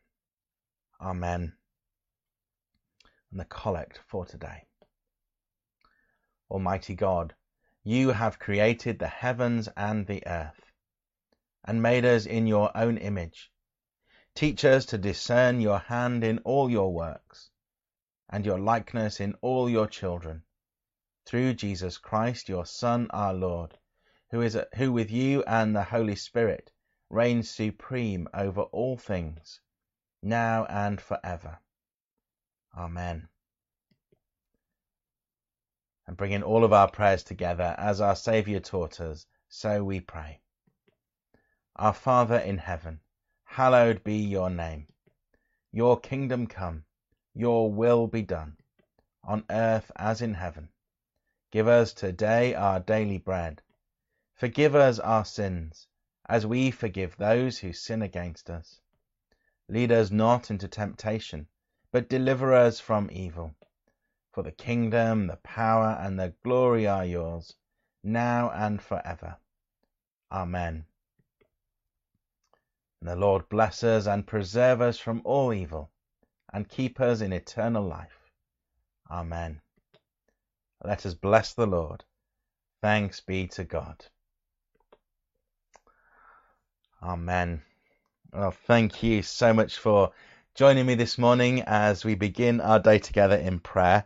Amen. 1.01 1.53
And 3.33 3.41
the 3.41 3.45
collect 3.45 4.01
for 4.07 4.25
today. 4.25 4.69
Almighty 6.49 6.95
God, 6.95 7.35
you 7.83 8.11
have 8.11 8.39
created 8.39 9.01
the 9.01 9.09
heavens 9.09 9.69
and 9.77 10.07
the 10.07 10.25
earth, 10.29 10.61
and 11.65 11.83
made 11.83 12.05
us 12.05 12.25
in 12.25 12.47
your 12.47 12.71
own 12.77 12.97
image. 12.97 13.51
Teach 14.37 14.65
us 14.65 14.87
to 14.87 14.99
discern 14.99 15.61
your 15.61 15.81
hand 15.81 16.23
in 16.23 16.39
all 16.39 16.71
your 16.71 16.93
works, 16.93 17.51
and 18.31 18.47
your 18.47 18.61
likeness 18.61 19.19
in 19.19 19.35
all 19.41 19.69
your 19.69 19.89
children, 19.89 20.45
through 21.27 21.55
Jesus 21.55 21.99
Christ, 21.99 22.49
your 22.49 22.65
Son, 22.65 23.09
our 23.11 23.35
Lord, 23.35 23.77
who 24.31 24.43
is 24.43 24.59
who 24.77 24.93
with 24.93 25.11
you 25.11 25.43
and 25.45 25.75
the 25.75 25.83
Holy 25.83 26.15
Spirit 26.15 26.71
reigns 27.11 27.51
supreme 27.51 28.29
over 28.35 28.63
all 28.63 28.97
things, 28.97 29.61
now 30.23 30.65
and 30.67 31.01
forever. 31.01 31.59
Amen. 32.77 33.29
And 36.07 36.17
bringing 36.17 36.43
all 36.43 36.65
of 36.65 36.73
our 36.73 36.91
prayers 36.91 37.23
together 37.23 37.75
as 37.79 38.01
our 38.01 38.17
Saviour 38.17 38.61
taught 38.61 39.01
us, 39.01 39.27
so 39.49 39.83
we 39.83 40.01
pray. 40.01 40.41
Our 41.77 41.95
Father 41.95 42.39
in 42.39 42.59
heaven, 42.59 43.01
hallowed 43.45 44.05
be 44.05 44.17
your 44.17 44.51
name. 44.51 44.89
Your 45.73 45.99
kingdom 45.99 46.47
come, 46.47 46.85
your 47.35 47.73
will 47.73 48.07
be 48.07 48.23
done, 48.23 48.57
on 49.23 49.45
earth 49.49 49.91
as 49.97 50.21
in 50.21 50.35
heaven. 50.35 50.69
Give 51.51 51.69
us 51.69 51.93
today 51.93 52.55
our 52.55 52.81
daily 52.81 53.19
bread. 53.19 53.63
Forgive 54.39 54.77
us 54.77 55.01
our 55.01 55.25
sins, 55.25 55.89
as 56.29 56.47
we 56.47 56.71
forgive 56.71 57.17
those 57.17 57.59
who 57.59 57.73
sin 57.73 58.03
against 58.03 58.49
us. 58.49 58.81
Lead 59.69 59.91
us 59.91 60.13
not 60.13 60.49
into 60.49 60.69
temptation, 60.69 61.49
but 61.91 62.09
deliver 62.09 62.55
us 62.55 62.79
from 62.79 63.11
evil. 63.11 63.57
For 64.33 64.45
the 64.45 64.53
kingdom, 64.53 65.27
the 65.27 65.39
power, 65.39 65.99
and 66.01 66.17
the 66.17 66.33
glory 66.45 66.87
are 66.87 67.05
yours, 67.05 67.57
now 68.05 68.51
and 68.51 68.81
forever. 68.81 69.37
Amen. 70.31 70.85
And 73.01 73.11
the 73.11 73.17
Lord 73.17 73.49
bless 73.49 73.83
us 73.83 74.07
and 74.07 74.25
preserve 74.25 74.81
us 74.81 75.01
from 75.01 75.21
all 75.25 75.53
evil, 75.53 75.91
and 76.53 76.69
keep 76.69 77.01
us 77.01 77.23
in 77.23 77.33
eternal 77.33 77.85
life. 77.85 78.31
Amen. 79.11 79.61
Let 80.85 81.07
us 81.07 81.15
bless 81.15 81.55
the 81.55 81.67
Lord. 81.67 82.05
Thanks 82.81 83.21
be 83.21 83.49
to 83.49 83.65
God. 83.65 84.05
Amen. 87.03 87.63
Well, 88.33 88.51
thank 88.51 89.05
you 89.05 89.23
so 89.23 89.53
much 89.53 89.79
for 89.79 90.11
joining 90.57 90.85
me 90.85 90.97
this 90.97 91.17
morning 91.17 91.63
as 91.63 92.05
we 92.05 92.17
begin 92.17 92.61
our 92.61 92.81
day 92.81 92.99
together 92.99 93.37
in 93.37 93.61
prayer. 93.61 94.05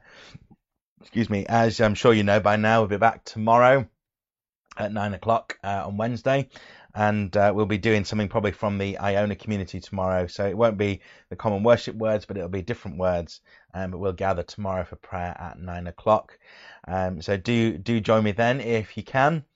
Excuse 1.00 1.30
me, 1.30 1.46
as 1.46 1.80
I'm 1.80 1.94
sure 1.94 2.12
you 2.12 2.22
know 2.22 2.38
by 2.38 2.56
now, 2.56 2.80
we'll 2.80 2.88
be 2.88 2.98
back 2.98 3.24
tomorrow 3.24 3.88
at 4.76 4.92
nine 4.92 5.14
o'clock 5.14 5.58
uh, 5.64 5.84
on 5.86 5.96
Wednesday, 5.96 6.50
and 6.94 7.34
uh, 7.34 7.50
we'll 7.54 7.64
be 7.64 7.78
doing 7.78 8.04
something 8.04 8.28
probably 8.28 8.52
from 8.52 8.76
the 8.76 8.98
Iona 8.98 9.36
community 9.36 9.80
tomorrow. 9.80 10.26
So 10.26 10.46
it 10.46 10.56
won't 10.56 10.76
be 10.76 11.00
the 11.30 11.36
common 11.36 11.62
worship 11.62 11.96
words, 11.96 12.26
but 12.26 12.36
it'll 12.36 12.50
be 12.50 12.60
different 12.62 12.98
words. 12.98 13.40
Um, 13.72 13.90
but 13.90 13.98
we'll 13.98 14.12
gather 14.12 14.42
tomorrow 14.42 14.84
for 14.84 14.96
prayer 14.96 15.34
at 15.40 15.58
nine 15.58 15.86
o'clock. 15.86 16.38
Um, 16.86 17.22
so 17.22 17.38
do 17.38 17.78
do 17.78 18.00
join 18.00 18.22
me 18.22 18.32
then 18.32 18.60
if 18.60 18.98
you 18.98 19.02
can. 19.02 19.46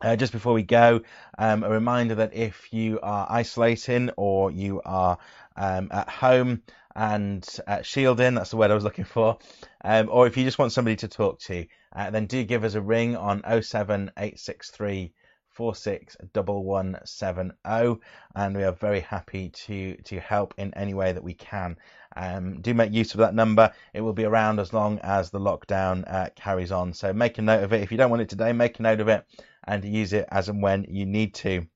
Uh, 0.00 0.14
just 0.14 0.32
before 0.32 0.52
we 0.52 0.62
go, 0.62 1.00
um, 1.38 1.64
a 1.64 1.70
reminder 1.70 2.14
that 2.14 2.34
if 2.34 2.72
you 2.72 3.00
are 3.02 3.26
isolating 3.28 4.10
or 4.16 4.50
you 4.50 4.80
are 4.84 5.18
um, 5.56 5.88
at 5.90 6.08
home 6.08 6.62
and 6.94 7.46
uh, 7.66 7.82
shielding, 7.82 8.34
that's 8.34 8.50
the 8.50 8.56
word 8.56 8.70
I 8.70 8.74
was 8.74 8.84
looking 8.84 9.04
for, 9.04 9.38
um, 9.84 10.08
or 10.10 10.28
if 10.28 10.36
you 10.36 10.44
just 10.44 10.58
want 10.58 10.72
somebody 10.72 10.96
to 10.96 11.08
talk 11.08 11.40
to, 11.40 11.66
uh, 11.94 12.10
then 12.10 12.26
do 12.26 12.44
give 12.44 12.62
us 12.62 12.74
a 12.74 12.80
ring 12.80 13.16
on 13.16 13.42
07863 13.42 15.12
461170 15.58 18.00
and 18.36 18.56
we 18.56 18.62
are 18.62 18.70
very 18.70 19.00
happy 19.00 19.48
to 19.48 19.96
to 20.04 20.20
help 20.20 20.54
in 20.56 20.72
any 20.74 20.94
way 20.94 21.12
that 21.12 21.24
we 21.24 21.34
can. 21.34 21.76
Um, 22.14 22.60
do 22.60 22.72
make 22.74 22.92
use 22.92 23.14
of 23.14 23.18
that 23.18 23.34
number. 23.34 23.72
It 23.92 24.02
will 24.02 24.12
be 24.12 24.24
around 24.24 24.60
as 24.60 24.72
long 24.72 25.00
as 25.00 25.30
the 25.30 25.40
lockdown 25.40 26.04
uh, 26.06 26.28
carries 26.36 26.70
on. 26.70 26.92
So 26.92 27.12
make 27.12 27.38
a 27.38 27.42
note 27.42 27.64
of 27.64 27.72
it. 27.72 27.82
If 27.82 27.90
you 27.90 27.98
don't 27.98 28.10
want 28.10 28.22
it 28.22 28.28
today 28.28 28.52
make 28.52 28.78
a 28.78 28.82
note 28.82 29.00
of 29.00 29.08
it 29.08 29.26
and 29.68 29.84
use 29.84 30.12
it 30.12 30.26
as 30.30 30.48
and 30.48 30.62
when 30.62 30.84
you 30.88 31.06
need 31.06 31.34
to 31.34 31.66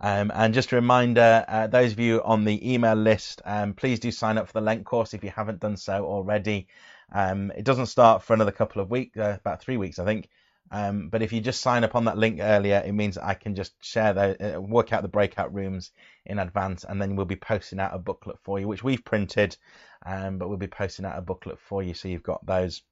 um, 0.00 0.30
and 0.34 0.52
just 0.52 0.72
a 0.72 0.76
reminder, 0.76 1.44
uh, 1.48 1.66
those 1.68 1.92
of 1.92 2.00
you 2.00 2.22
on 2.22 2.44
the 2.44 2.74
email 2.74 2.94
list, 2.94 3.40
um, 3.44 3.72
please 3.72 3.98
do 3.98 4.10
sign 4.10 4.36
up 4.36 4.46
for 4.46 4.52
the 4.52 4.60
Lent 4.60 4.84
course 4.84 5.14
if 5.14 5.24
you 5.24 5.30
haven't 5.30 5.60
done 5.60 5.76
so 5.76 6.04
already. 6.04 6.68
Um, 7.12 7.50
it 7.56 7.64
doesn't 7.64 7.86
start 7.86 8.22
for 8.22 8.34
another 8.34 8.52
couple 8.52 8.82
of 8.82 8.90
weeks, 8.90 9.16
uh, 9.16 9.36
about 9.40 9.62
three 9.62 9.78
weeks, 9.78 9.98
I 9.98 10.04
think. 10.04 10.28
Um, 10.70 11.08
but 11.08 11.22
if 11.22 11.32
you 11.32 11.40
just 11.40 11.60
sign 11.60 11.84
up 11.84 11.94
on 11.94 12.04
that 12.06 12.18
link 12.18 12.40
earlier, 12.42 12.82
it 12.84 12.92
means 12.92 13.16
I 13.16 13.34
can 13.34 13.54
just 13.54 13.72
share 13.82 14.12
the 14.12 14.56
uh, 14.56 14.60
work 14.60 14.92
out 14.92 15.02
the 15.02 15.08
breakout 15.08 15.54
rooms 15.54 15.92
in 16.26 16.40
advance, 16.40 16.84
and 16.84 17.00
then 17.00 17.14
we'll 17.14 17.24
be 17.24 17.36
posting 17.36 17.80
out 17.80 17.94
a 17.94 17.98
booklet 17.98 18.38
for 18.42 18.58
you, 18.58 18.66
which 18.66 18.82
we've 18.82 19.04
printed, 19.04 19.56
um, 20.04 20.38
but 20.38 20.48
we'll 20.48 20.58
be 20.58 20.66
posting 20.66 21.06
out 21.06 21.16
a 21.16 21.22
booklet 21.22 21.58
for 21.60 21.82
you, 21.82 21.94
so 21.94 22.08
you've 22.08 22.24
got 22.24 22.44
those. 22.44 22.82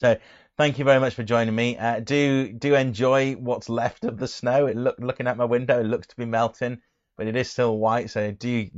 So 0.00 0.16
thank 0.56 0.78
you 0.78 0.84
very 0.84 1.00
much 1.00 1.14
for 1.14 1.22
joining 1.22 1.54
me. 1.54 1.76
Uh, 1.76 2.00
do 2.00 2.52
do 2.52 2.74
enjoy 2.74 3.34
what's 3.34 3.68
left 3.68 4.04
of 4.04 4.18
the 4.18 4.28
snow. 4.28 4.66
It 4.66 4.76
look 4.76 4.96
looking 4.98 5.26
at 5.26 5.36
my 5.36 5.44
window, 5.44 5.80
it 5.80 5.84
looks 5.84 6.06
to 6.08 6.16
be 6.16 6.24
melting, 6.24 6.80
but 7.16 7.26
it 7.26 7.36
is 7.36 7.50
still 7.50 7.78
white. 7.78 8.10
So 8.10 8.30
do 8.32 8.68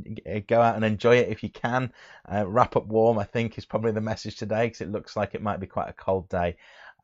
go 0.46 0.60
out 0.60 0.76
and 0.76 0.84
enjoy 0.84 1.16
it 1.16 1.28
if 1.28 1.42
you 1.42 1.50
can. 1.50 1.92
Uh, 2.30 2.46
wrap 2.46 2.76
up 2.76 2.86
warm, 2.86 3.18
I 3.18 3.24
think, 3.24 3.58
is 3.58 3.64
probably 3.64 3.92
the 3.92 4.00
message 4.00 4.36
today 4.36 4.66
because 4.66 4.80
it 4.80 4.92
looks 4.92 5.16
like 5.16 5.34
it 5.34 5.42
might 5.42 5.60
be 5.60 5.66
quite 5.66 5.88
a 5.88 5.94
cold 5.94 6.28
day. 6.28 6.56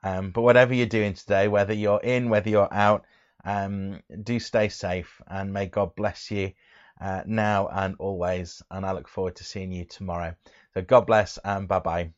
Um, 0.02 0.30
but 0.30 0.42
whatever 0.42 0.74
you're 0.74 0.86
doing 0.86 1.14
today, 1.14 1.48
whether 1.48 1.72
you're 1.72 2.00
in, 2.00 2.28
whether 2.28 2.50
you're 2.50 2.72
out, 2.72 3.04
um, 3.44 4.02
do 4.22 4.38
stay 4.40 4.68
safe 4.68 5.20
and 5.28 5.52
may 5.52 5.66
God 5.66 5.94
bless 5.94 6.30
you 6.30 6.52
uh, 7.00 7.22
now 7.26 7.68
and 7.68 7.94
always. 7.98 8.62
And 8.70 8.84
I 8.84 8.92
look 8.92 9.08
forward 9.08 9.36
to 9.36 9.44
seeing 9.44 9.72
you 9.72 9.84
tomorrow. 9.84 10.34
So 10.74 10.82
God 10.82 11.06
bless 11.06 11.38
and 11.44 11.68
bye 11.68 11.78
bye. 11.78 12.10